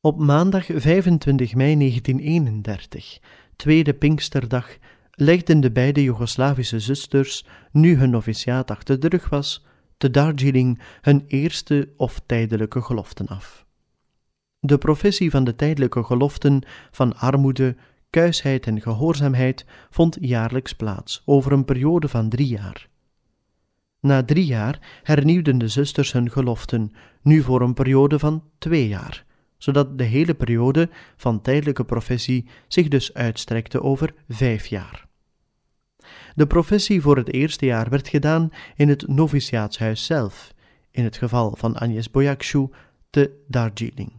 Op 0.00 0.18
maandag 0.18 0.66
25 0.66 1.54
mei 1.54 1.76
1931, 1.76 3.20
tweede 3.56 3.94
Pinksterdag, 3.94 4.76
legden 5.14 5.60
de 5.60 5.70
beide 5.70 6.02
Joegoslavische 6.02 6.80
zusters, 6.80 7.46
nu 7.72 7.96
hun 7.96 8.10
noviciaat 8.10 8.70
achter 8.70 9.00
de 9.00 9.08
rug 9.08 9.28
was, 9.28 9.64
te 9.96 10.10
Darjeeling 10.10 10.80
hun 11.00 11.24
eerste 11.26 11.88
of 11.96 12.20
tijdelijke 12.26 12.82
geloften 12.82 13.26
af. 13.26 13.66
De 14.60 14.78
professie 14.78 15.30
van 15.30 15.44
de 15.44 15.56
tijdelijke 15.56 16.02
geloften 16.04 16.62
van 16.90 17.16
armoede, 17.16 17.76
kuisheid 18.10 18.66
en 18.66 18.80
gehoorzaamheid 18.80 19.64
vond 19.90 20.16
jaarlijks 20.20 20.72
plaats 20.72 21.22
over 21.24 21.52
een 21.52 21.64
periode 21.64 22.08
van 22.08 22.28
drie 22.28 22.48
jaar. 22.48 22.88
Na 24.00 24.24
drie 24.24 24.46
jaar 24.46 25.00
hernieuwden 25.02 25.58
de 25.58 25.68
zusters 25.68 26.12
hun 26.12 26.30
geloften, 26.30 26.92
nu 27.22 27.42
voor 27.42 27.60
een 27.60 27.74
periode 27.74 28.18
van 28.18 28.44
twee 28.58 28.88
jaar, 28.88 29.24
zodat 29.64 29.98
de 29.98 30.04
hele 30.04 30.34
periode 30.34 30.88
van 31.16 31.40
tijdelijke 31.40 31.84
professie 31.84 32.48
zich 32.68 32.88
dus 32.88 33.14
uitstrekte 33.14 33.82
over 33.82 34.14
vijf 34.28 34.66
jaar. 34.66 35.06
De 36.34 36.46
professie 36.46 37.00
voor 37.00 37.16
het 37.16 37.32
eerste 37.32 37.66
jaar 37.66 37.90
werd 37.90 38.08
gedaan 38.08 38.50
in 38.76 38.88
het 38.88 39.08
noviciaatshuis 39.08 40.04
zelf, 40.04 40.52
in 40.90 41.04
het 41.04 41.16
geval 41.16 41.56
van 41.56 41.76
Agnes 41.76 42.10
Boyakshu 42.10 42.68
te 43.10 43.44
Darjeeling. 43.48 44.12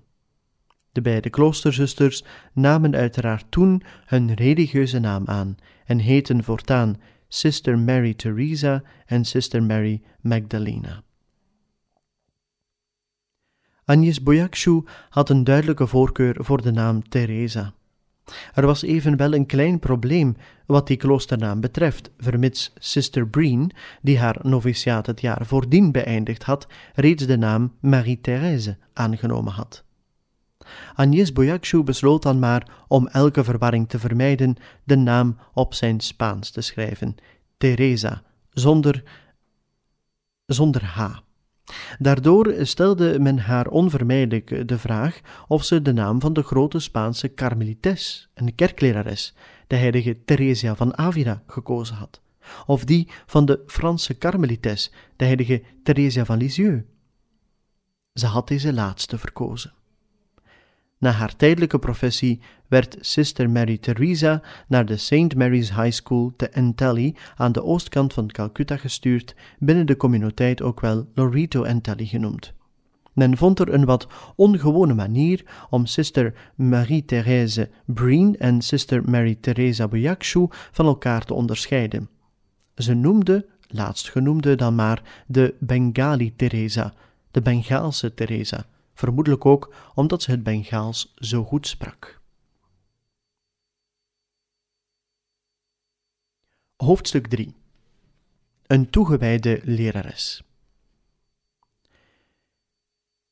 De 0.91 1.01
beide 1.01 1.29
kloosterzusters 1.29 2.23
namen 2.53 2.95
uiteraard 2.95 3.45
toen 3.49 3.81
hun 4.05 4.33
religieuze 4.33 4.99
naam 4.99 5.23
aan 5.27 5.55
en 5.85 5.99
heten 5.99 6.43
voortaan 6.43 6.95
Sister 7.27 7.79
Mary 7.79 8.13
Teresa 8.13 8.83
en 9.05 9.25
Sister 9.25 9.63
Mary 9.63 10.01
Magdalena. 10.21 11.03
Agnes 13.86 14.23
Boyakshu 14.23 14.83
had 15.09 15.29
een 15.29 15.43
duidelijke 15.43 15.88
voorkeur 15.88 16.36
voor 16.39 16.61
de 16.61 16.71
naam 16.71 17.09
Teresa. 17.09 17.73
Er 18.53 18.65
was 18.65 18.81
evenwel 18.81 19.33
een 19.33 19.45
klein 19.45 19.79
probleem 19.79 20.36
wat 20.65 20.88
die 20.88 20.97
kloosternaam 20.97 21.59
betreft, 21.59 22.11
vermits 22.17 22.73
Sister 22.79 23.27
Breen, 23.27 23.71
die 24.01 24.19
haar 24.19 24.38
noviciaat 24.41 25.05
het 25.05 25.21
jaar 25.21 25.45
voordien 25.45 25.91
beëindigd 25.91 26.43
had, 26.43 26.67
reeds 26.93 27.25
de 27.25 27.38
naam 27.38 27.73
Marie-Thérèse 27.79 28.77
aangenomen 28.93 29.53
had. 29.53 29.83
Agnes 30.95 31.33
Boyakshu 31.33 31.83
besloot 31.83 32.23
dan 32.23 32.39
maar 32.39 32.86
om 32.88 33.07
elke 33.07 33.43
verwarring 33.43 33.89
te 33.89 33.99
vermijden 33.99 34.55
de 34.83 34.95
naam 34.95 35.38
op 35.53 35.73
zijn 35.73 35.99
Spaans 35.99 36.51
te 36.51 36.61
schrijven, 36.61 37.15
Teresa, 37.57 38.23
zonder, 38.49 39.03
zonder 40.45 40.83
H. 40.83 41.24
Daardoor 41.99 42.53
stelde 42.61 43.20
men 43.20 43.38
haar 43.38 43.68
onvermijdelijk 43.68 44.68
de 44.68 44.80
vraag 44.80 45.20
of 45.47 45.63
ze 45.63 45.82
de 45.82 45.93
naam 45.93 46.22
van 46.22 46.34
de 46.34 46.43
grote 46.43 46.80
Spaanse 46.80 47.28
karmelites 47.28 48.30
en 48.34 48.55
kerklerares, 48.55 49.34
de 49.68 49.76
heilige 49.76 50.18
Theresia 50.26 50.76
van 50.76 50.97
Avila, 50.97 51.43
gekozen 51.47 51.95
had, 51.95 52.22
of 52.66 52.84
die 52.84 53.07
van 53.26 53.45
de 53.45 53.63
Franse 53.68 54.13
karmelites, 54.13 54.91
de 55.16 55.26
heilige 55.26 55.63
Theresia 55.84 56.26
van 56.26 56.38
Lisieux. 56.38 56.84
Ze 58.13 58.26
had 58.26 58.47
deze 58.47 58.74
laatste 58.74 59.18
verkozen. 59.18 59.74
Na 60.97 61.11
haar 61.11 61.35
tijdelijke 61.35 61.79
professie 61.79 62.39
werd 62.67 62.97
Sister 62.99 63.49
Mary 63.49 63.77
Teresa 63.77 64.41
naar 64.67 64.85
de 64.85 64.97
St. 64.97 65.35
Mary's 65.35 65.69
High 65.69 65.91
School 65.91 66.33
te 66.35 66.49
Entelli 66.49 67.15
aan 67.35 67.51
de 67.51 67.63
oostkant 67.63 68.13
van 68.13 68.27
Calcutta 68.27 68.77
gestuurd, 68.77 69.35
binnen 69.59 69.85
de 69.85 69.97
communiteit 69.97 70.61
ook 70.61 70.79
wel 70.79 71.07
Loreto 71.13 71.63
Entelli 71.63 72.05
genoemd. 72.05 72.53
Men 73.13 73.37
vond 73.37 73.59
er 73.59 73.73
een 73.73 73.85
wat 73.85 74.07
ongewone 74.35 74.93
manier 74.93 75.43
om 75.69 75.85
Sister 75.85 76.33
Marie-Thérèse 76.55 77.69
Breen 77.85 78.37
en 78.37 78.61
Sister 78.61 79.09
Mary-Theresa 79.09 79.87
Buyakshu 79.87 80.47
van 80.71 80.85
elkaar 80.85 81.25
te 81.25 81.33
onderscheiden. 81.33 82.09
Ze 82.75 82.93
noemde, 82.93 83.45
laatstgenoemde 83.67 84.55
dan 84.55 84.75
maar, 84.75 85.23
de 85.27 85.55
Bengali 85.59 86.35
Teresa, 86.35 86.93
de 87.31 87.41
Bengaalse 87.41 88.13
Teresa, 88.13 88.65
vermoedelijk 88.95 89.45
ook 89.45 89.73
omdat 89.93 90.21
ze 90.21 90.31
het 90.31 90.43
Bengaals 90.43 91.13
zo 91.15 91.43
goed 91.43 91.67
sprak. 91.67 92.21
Hoofdstuk 96.75 97.27
3 97.27 97.55
Een 98.67 98.89
toegewijde 98.89 99.59
lerares. 99.63 100.43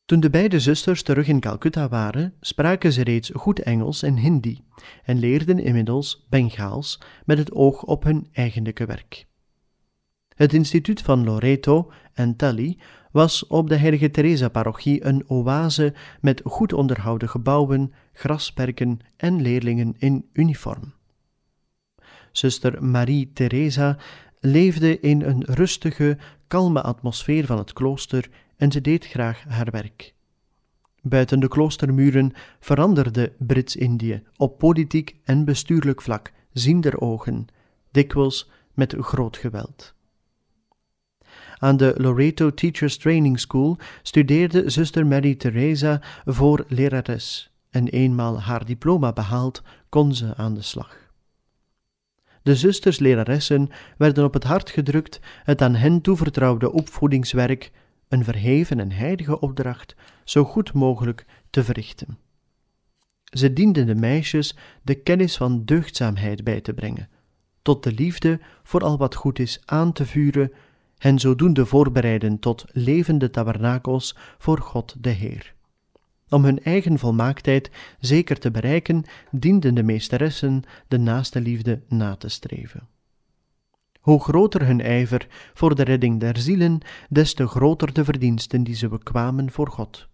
Toen 0.05 0.19
de 0.19 0.29
beide 0.29 0.59
zusters 0.59 1.03
terug 1.03 1.27
in 1.27 1.39
Calcutta 1.39 1.87
waren, 1.89 2.33
spraken 2.39 2.91
ze 2.91 3.03
reeds 3.03 3.31
goed 3.33 3.59
Engels 3.59 4.03
en 4.03 4.17
Hindi 4.17 4.63
en 5.03 5.19
leerden 5.19 5.59
inmiddels 5.59 6.25
Bengaals 6.29 6.99
met 7.25 7.37
het 7.37 7.51
oog 7.51 7.83
op 7.83 8.03
hun 8.03 8.29
eigenlijke 8.31 8.85
werk. 8.85 9.25
Het 10.35 10.53
instituut 10.53 11.01
van 11.01 11.23
Loreto 11.23 11.91
en 12.13 12.35
Tally 12.35 12.77
was 13.13 13.47
op 13.47 13.69
de 13.69 13.75
Heilige 13.75 14.11
Teresa-parochie 14.11 15.05
een 15.05 15.23
oase 15.27 15.93
met 16.21 16.41
goed 16.45 16.73
onderhouden 16.73 17.29
gebouwen, 17.29 17.93
grasperken 18.13 18.99
en 19.17 19.41
leerlingen 19.41 19.95
in 19.97 20.29
uniform. 20.33 20.93
Zuster 22.31 22.83
Marie 22.83 23.31
Teresa 23.33 23.97
leefde 24.39 24.99
in 24.99 25.21
een 25.21 25.43
rustige, 25.43 26.17
kalme 26.47 26.81
atmosfeer 26.81 27.45
van 27.45 27.57
het 27.57 27.73
klooster 27.73 28.29
en 28.57 28.71
ze 28.71 28.81
deed 28.81 29.05
graag 29.05 29.43
haar 29.47 29.71
werk. 29.71 30.13
Buiten 31.01 31.39
de 31.39 31.47
kloostermuren 31.47 32.33
veranderde 32.59 33.33
Brits-Indië 33.37 34.23
op 34.37 34.57
politiek 34.57 35.15
en 35.23 35.45
bestuurlijk 35.45 36.01
vlak 36.01 36.31
ziender 36.53 37.01
ogen, 37.01 37.45
dikwijls 37.91 38.49
met 38.73 38.95
groot 38.99 39.37
geweld. 39.37 39.92
Aan 41.63 41.77
de 41.77 41.93
Loreto 41.97 42.53
Teachers 42.53 42.97
Training 42.97 43.39
School 43.39 43.77
studeerde 44.01 44.69
zuster 44.69 45.07
Mary 45.07 45.35
Teresa 45.35 46.01
voor 46.25 46.65
lerares 46.67 47.51
en 47.69 47.87
eenmaal 47.87 48.41
haar 48.41 48.65
diploma 48.65 49.13
behaald 49.13 49.61
kon 49.89 50.15
ze 50.15 50.35
aan 50.35 50.53
de 50.53 50.61
slag. 50.61 50.97
De 52.41 52.55
zusters 52.55 52.99
leraressen 52.99 53.69
werden 53.97 54.23
op 54.23 54.33
het 54.33 54.43
hart 54.43 54.69
gedrukt 54.69 55.19
het 55.43 55.61
aan 55.61 55.75
hen 55.75 56.01
toevertrouwde 56.01 56.71
opvoedingswerk, 56.71 57.71
een 58.07 58.23
verheven 58.23 58.79
en 58.79 58.91
heilige 58.91 59.39
opdracht, 59.39 59.95
zo 60.23 60.43
goed 60.43 60.73
mogelijk 60.73 61.25
te 61.49 61.63
verrichten. 61.63 62.17
Ze 63.23 63.53
dienden 63.53 63.85
de 63.85 63.95
meisjes 63.95 64.55
de 64.81 64.95
kennis 64.95 65.37
van 65.37 65.65
deugdzaamheid 65.65 66.43
bij 66.43 66.61
te 66.61 66.73
brengen, 66.73 67.09
tot 67.61 67.83
de 67.83 67.91
liefde 67.91 68.39
voor 68.63 68.81
al 68.83 68.97
wat 68.97 69.15
goed 69.15 69.39
is 69.39 69.61
aan 69.65 69.93
te 69.93 70.05
vuren 70.05 70.51
hen 71.03 71.19
zodoende 71.19 71.65
voorbereiden 71.65 72.39
tot 72.39 72.65
levende 72.71 73.29
tabernakels 73.29 74.17
voor 74.37 74.59
God 74.59 74.95
de 74.99 75.09
Heer. 75.09 75.53
Om 76.29 76.43
hun 76.43 76.63
eigen 76.63 76.99
volmaaktheid 76.99 77.71
zeker 77.99 78.39
te 78.39 78.51
bereiken, 78.51 79.03
dienden 79.31 79.75
de 79.75 79.83
meesteressen 79.83 80.63
de 80.87 80.97
naaste 80.97 81.41
liefde 81.41 81.81
na 81.87 82.15
te 82.15 82.29
streven. 82.29 82.87
Hoe 83.99 84.21
groter 84.21 84.65
hun 84.65 84.81
ijver 84.81 85.27
voor 85.53 85.75
de 85.75 85.83
redding 85.83 86.19
der 86.19 86.37
zielen, 86.37 86.79
des 87.09 87.33
te 87.33 87.47
groter 87.47 87.93
de 87.93 88.03
verdiensten 88.03 88.63
die 88.63 88.75
ze 88.75 88.87
bekwamen 88.87 89.51
voor 89.51 89.67
God. 89.67 90.07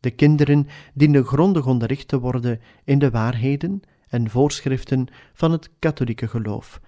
De 0.00 0.10
kinderen 0.10 0.66
dienden 0.94 1.24
grondig 1.24 1.66
onderricht 1.66 2.08
te 2.08 2.18
worden 2.18 2.60
in 2.84 2.98
de 2.98 3.10
waarheden 3.10 3.80
en 4.08 4.30
voorschriften 4.30 5.06
van 5.32 5.52
het 5.52 5.70
katholieke 5.78 6.28
geloof, 6.28 6.80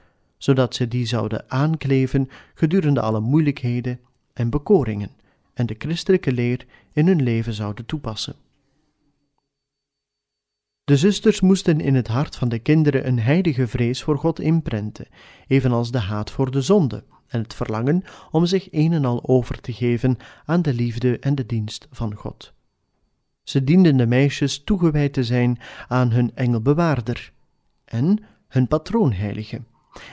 zodat 0.42 0.74
ze 0.74 0.88
die 0.88 1.06
zouden 1.06 1.50
aankleven 1.50 2.28
gedurende 2.54 3.00
alle 3.00 3.20
moeilijkheden 3.20 4.00
en 4.32 4.50
bekoringen 4.50 5.10
en 5.54 5.66
de 5.66 5.74
christelijke 5.78 6.32
leer 6.32 6.66
in 6.92 7.06
hun 7.06 7.22
leven 7.22 7.52
zouden 7.52 7.86
toepassen. 7.86 8.34
De 10.84 10.96
zusters 10.96 11.40
moesten 11.40 11.80
in 11.80 11.94
het 11.94 12.08
hart 12.08 12.36
van 12.36 12.48
de 12.48 12.58
kinderen 12.58 13.06
een 13.06 13.18
heilige 13.18 13.66
vrees 13.66 14.02
voor 14.02 14.18
God 14.18 14.40
inprenten, 14.40 15.06
evenals 15.46 15.90
de 15.90 15.98
haat 15.98 16.30
voor 16.30 16.50
de 16.50 16.60
zonde 16.60 17.04
en 17.26 17.42
het 17.42 17.54
verlangen 17.54 18.02
om 18.30 18.46
zich 18.46 18.68
een 18.70 18.92
en 18.92 19.04
al 19.04 19.28
over 19.28 19.60
te 19.60 19.72
geven 19.72 20.16
aan 20.44 20.62
de 20.62 20.74
liefde 20.74 21.18
en 21.18 21.34
de 21.34 21.46
dienst 21.46 21.88
van 21.90 22.14
God. 22.14 22.52
Ze 23.42 23.64
dienden 23.64 23.96
de 23.96 24.06
meisjes 24.06 24.64
toegewijd 24.64 25.12
te 25.12 25.24
zijn 25.24 25.58
aan 25.88 26.10
hun 26.10 26.34
engelbewaarder 26.34 27.32
en 27.84 28.24
hun 28.48 28.66
patroonheilige, 28.66 29.62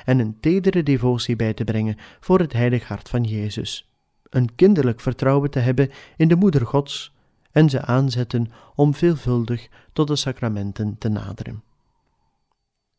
en 0.05 0.19
een 0.19 0.39
tedere 0.39 0.83
devotie 0.83 1.35
bij 1.35 1.53
te 1.53 1.63
brengen 1.63 1.97
voor 2.19 2.39
het 2.39 2.53
heilig 2.53 2.87
hart 2.87 3.09
van 3.09 3.23
Jezus, 3.23 3.89
een 4.29 4.55
kinderlijk 4.55 4.99
vertrouwen 4.99 5.49
te 5.49 5.59
hebben 5.59 5.89
in 6.17 6.27
de 6.27 6.35
Moeder 6.35 6.65
Gods 6.65 7.13
en 7.51 7.69
ze 7.69 7.81
aanzetten 7.81 8.51
om 8.75 8.93
veelvuldig 8.93 9.67
tot 9.93 10.07
de 10.07 10.15
sacramenten 10.15 10.97
te 10.97 11.09
naderen. 11.09 11.63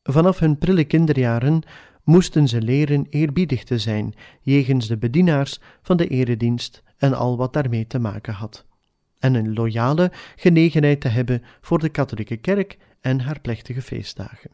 Vanaf 0.03 0.39
hun 0.39 0.59
prille 0.59 0.85
kinderjaren 0.85 1.63
moesten 2.05 2.49
ze 2.49 2.63
leren 2.63 3.07
eerbiedig 3.11 3.65
te 3.65 3.79
zijn 3.79 4.15
jegens 4.41 4.87
de 4.87 4.97
bedienaars 4.97 5.61
van 5.83 5.97
de 5.97 6.07
eredienst 6.07 6.83
en 6.97 7.15
al 7.15 7.37
wat 7.37 7.53
daarmee 7.53 7.87
te 7.87 7.99
maken 7.99 8.35
had, 8.35 8.67
en 9.19 9.35
een 9.35 9.55
loyale 9.55 10.13
genegenheid 10.37 11.01
te 11.01 11.09
hebben 11.09 11.43
voor 11.61 11.79
de 11.79 11.89
katholieke 11.89 12.37
kerk 12.37 12.79
en 13.01 13.21
haar 13.21 13.41
plechtige 13.41 13.83
feestdagen. 13.83 14.51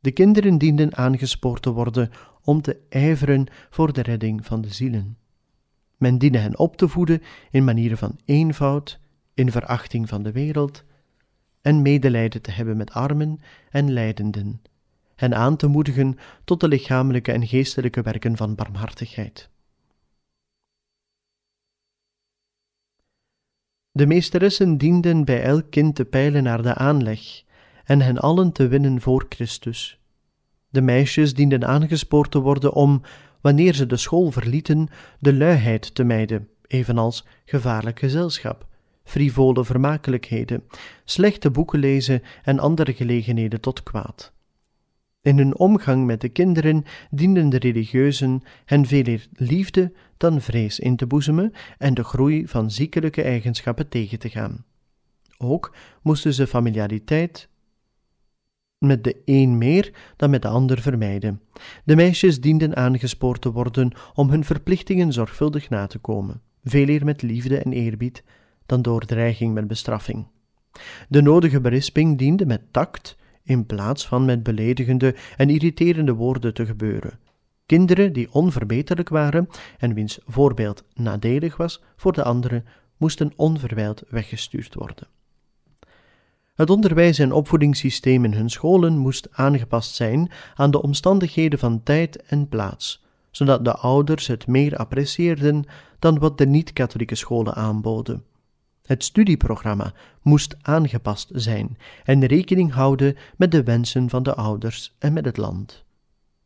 De 0.00 0.12
kinderen 0.12 0.58
dienden 0.58 0.96
aangespoord 0.96 1.62
te 1.62 1.70
worden 1.70 2.10
om 2.42 2.62
te 2.62 2.80
ijveren 2.88 3.46
voor 3.70 3.92
de 3.92 4.02
redding 4.02 4.46
van 4.46 4.60
de 4.60 4.72
zielen. 4.72 5.18
Men 5.96 6.18
diende 6.18 6.38
hen 6.38 6.58
op 6.58 6.76
te 6.76 6.88
voeden 6.88 7.22
in 7.50 7.64
manieren 7.64 7.98
van 7.98 8.18
eenvoud, 8.24 9.00
in 9.34 9.50
verachting 9.50 10.08
van 10.08 10.22
de 10.22 10.32
wereld 10.32 10.84
en 11.60 11.82
medelijden 11.82 12.42
te 12.42 12.50
hebben 12.50 12.76
met 12.76 12.90
armen 12.90 13.40
en 13.70 13.92
lijdenden, 13.92 14.62
hen 15.14 15.34
aan 15.34 15.56
te 15.56 15.66
moedigen 15.66 16.18
tot 16.44 16.60
de 16.60 16.68
lichamelijke 16.68 17.32
en 17.32 17.46
geestelijke 17.46 18.02
werken 18.02 18.36
van 18.36 18.54
barmhartigheid. 18.54 19.50
De 23.90 24.06
meesteressen 24.06 24.78
dienden 24.78 25.24
bij 25.24 25.42
elk 25.42 25.70
kind 25.70 25.94
te 25.94 26.04
peilen 26.04 26.42
naar 26.42 26.62
de 26.62 26.74
aanleg 26.74 27.44
en 27.88 28.00
hen 28.00 28.18
allen 28.18 28.52
te 28.52 28.68
winnen 28.68 29.00
voor 29.00 29.26
Christus. 29.28 29.98
De 30.70 30.80
meisjes 30.80 31.34
dienden 31.34 31.66
aangespoord 31.66 32.30
te 32.30 32.40
worden 32.40 32.72
om, 32.72 33.02
wanneer 33.40 33.74
ze 33.74 33.86
de 33.86 33.96
school 33.96 34.30
verlieten, 34.30 34.88
de 35.18 35.34
luiheid 35.34 35.94
te 35.94 36.04
mijden, 36.04 36.48
evenals 36.66 37.26
gevaarlijk 37.44 37.98
gezelschap, 37.98 38.66
frivole 39.04 39.64
vermakelijkheden, 39.64 40.64
slechte 41.04 41.50
boeken 41.50 41.78
lezen 41.78 42.22
en 42.42 42.58
andere 42.58 42.94
gelegenheden 42.94 43.60
tot 43.60 43.82
kwaad. 43.82 44.32
In 45.22 45.38
hun 45.38 45.58
omgang 45.58 46.06
met 46.06 46.20
de 46.20 46.28
kinderen 46.28 46.84
dienden 47.10 47.48
de 47.48 47.58
religieuzen 47.58 48.42
hen 48.64 48.86
veel 48.86 49.02
meer 49.02 49.26
liefde 49.32 49.92
dan 50.16 50.40
vrees 50.40 50.78
in 50.78 50.96
te 50.96 51.06
boezemen 51.06 51.52
en 51.78 51.94
de 51.94 52.04
groei 52.04 52.48
van 52.48 52.70
ziekelijke 52.70 53.22
eigenschappen 53.22 53.88
tegen 53.88 54.18
te 54.18 54.28
gaan. 54.28 54.64
Ook 55.38 55.74
moesten 56.02 56.34
ze 56.34 56.46
familiariteit 56.46 57.48
met 58.78 59.04
de 59.04 59.16
een 59.24 59.58
meer 59.58 59.92
dan 60.16 60.30
met 60.30 60.42
de 60.42 60.48
ander 60.48 60.80
vermijden. 60.80 61.40
De 61.84 61.96
meisjes 61.96 62.40
dienden 62.40 62.76
aangespoord 62.76 63.40
te 63.40 63.52
worden 63.52 63.92
om 64.14 64.30
hun 64.30 64.44
verplichtingen 64.44 65.12
zorgvuldig 65.12 65.68
na 65.68 65.86
te 65.86 65.98
komen, 65.98 66.40
veel 66.64 66.88
eer 66.88 67.04
met 67.04 67.22
liefde 67.22 67.58
en 67.58 67.72
eerbied 67.72 68.22
dan 68.66 68.82
door 68.82 69.04
dreiging 69.04 69.54
met 69.54 69.66
bestraffing. 69.66 70.26
De 71.08 71.22
nodige 71.22 71.60
berisping 71.60 72.18
diende 72.18 72.46
met 72.46 72.62
tact 72.70 73.16
in 73.42 73.66
plaats 73.66 74.06
van 74.06 74.24
met 74.24 74.42
beledigende 74.42 75.14
en 75.36 75.50
irriterende 75.50 76.12
woorden 76.12 76.54
te 76.54 76.66
gebeuren. 76.66 77.18
Kinderen 77.66 78.12
die 78.12 78.32
onverbeterlijk 78.32 79.08
waren 79.08 79.48
en 79.78 79.94
wiens 79.94 80.18
voorbeeld 80.26 80.84
nadelig 80.94 81.56
was 81.56 81.82
voor 81.96 82.12
de 82.12 82.22
anderen, 82.22 82.64
moesten 82.96 83.32
onverwijld 83.36 84.02
weggestuurd 84.08 84.74
worden. 84.74 85.06
Het 86.58 86.70
onderwijs- 86.70 87.18
en 87.18 87.32
opvoedingssysteem 87.32 88.24
in 88.24 88.32
hun 88.32 88.50
scholen 88.50 88.96
moest 88.98 89.28
aangepast 89.32 89.94
zijn 89.94 90.30
aan 90.54 90.70
de 90.70 90.82
omstandigheden 90.82 91.58
van 91.58 91.82
tijd 91.82 92.22
en 92.22 92.48
plaats, 92.48 93.04
zodat 93.30 93.64
de 93.64 93.74
ouders 93.74 94.26
het 94.26 94.46
meer 94.46 94.76
apprecieerden 94.76 95.64
dan 95.98 96.18
wat 96.18 96.38
de 96.38 96.46
niet-katholieke 96.46 97.14
scholen 97.14 97.54
aanboden. 97.54 98.24
Het 98.84 99.04
studieprogramma 99.04 99.92
moest 100.22 100.56
aangepast 100.62 101.30
zijn 101.32 101.78
en 102.04 102.26
rekening 102.26 102.72
houden 102.72 103.16
met 103.36 103.50
de 103.50 103.62
wensen 103.62 104.08
van 104.08 104.22
de 104.22 104.34
ouders 104.34 104.94
en 104.98 105.12
met 105.12 105.24
het 105.24 105.36
land. 105.36 105.84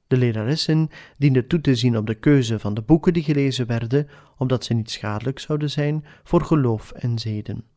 De 0.06 0.16
leraressen 0.16 0.88
dienden 1.16 1.46
toe 1.46 1.60
te 1.60 1.74
zien 1.74 1.96
op 1.96 2.06
de 2.06 2.14
keuze 2.14 2.58
van 2.58 2.74
de 2.74 2.82
boeken 2.82 3.12
die 3.12 3.22
gelezen 3.22 3.66
werden, 3.66 4.08
omdat 4.38 4.64
ze 4.64 4.74
niet 4.74 4.90
schadelijk 4.90 5.38
zouden 5.38 5.70
zijn 5.70 6.04
voor 6.22 6.44
geloof 6.44 6.90
en 6.90 7.18
zeden. 7.18 7.71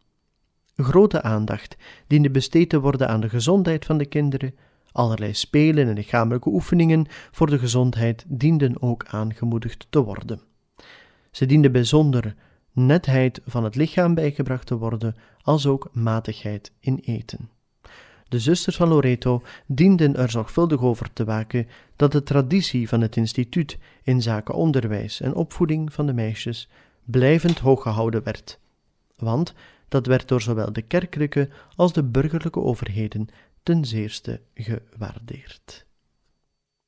Grote 0.75 1.21
aandacht 1.21 1.77
diende 2.07 2.29
besteed 2.29 2.69
te 2.69 2.79
worden 2.79 3.09
aan 3.09 3.21
de 3.21 3.29
gezondheid 3.29 3.85
van 3.85 3.97
de 3.97 4.05
kinderen. 4.05 4.55
Allerlei 4.91 5.33
spelen 5.33 5.87
en 5.87 5.93
lichamelijke 5.93 6.49
oefeningen 6.49 7.05
voor 7.31 7.49
de 7.49 7.59
gezondheid 7.59 8.25
dienden 8.27 8.81
ook 8.81 9.05
aangemoedigd 9.05 9.87
te 9.89 10.03
worden. 10.03 10.41
Ze 11.31 11.45
dienden 11.45 11.71
bijzonder 11.71 12.35
netheid 12.71 13.41
van 13.45 13.63
het 13.63 13.75
lichaam 13.75 14.13
bijgebracht 14.13 14.67
te 14.67 14.77
worden, 14.77 15.15
als 15.41 15.65
ook 15.67 15.89
matigheid 15.93 16.71
in 16.79 16.99
eten. 17.05 17.49
De 18.29 18.39
zusters 18.39 18.75
van 18.75 18.87
Loreto 18.87 19.41
dienden 19.65 20.15
er 20.15 20.29
zorgvuldig 20.29 20.81
over 20.81 21.13
te 21.13 21.23
waken 21.23 21.67
dat 21.95 22.11
de 22.11 22.23
traditie 22.23 22.89
van 22.89 23.01
het 23.01 23.15
instituut 23.15 23.77
in 24.03 24.21
zaken 24.21 24.55
onderwijs 24.55 25.21
en 25.21 25.35
opvoeding 25.35 25.93
van 25.93 26.05
de 26.05 26.13
meisjes 26.13 26.69
blijvend 27.03 27.59
hoog 27.59 27.81
gehouden 27.81 28.23
werd. 28.23 28.59
Want 29.17 29.53
dat 29.95 30.05
werd 30.05 30.27
door 30.27 30.41
zowel 30.41 30.73
de 30.73 30.81
kerkelijke 30.81 31.49
als 31.75 31.93
de 31.93 32.03
burgerlijke 32.03 32.59
overheden 32.59 33.27
ten 33.63 33.85
zeerste 33.85 34.41
gewaardeerd. 34.53 35.84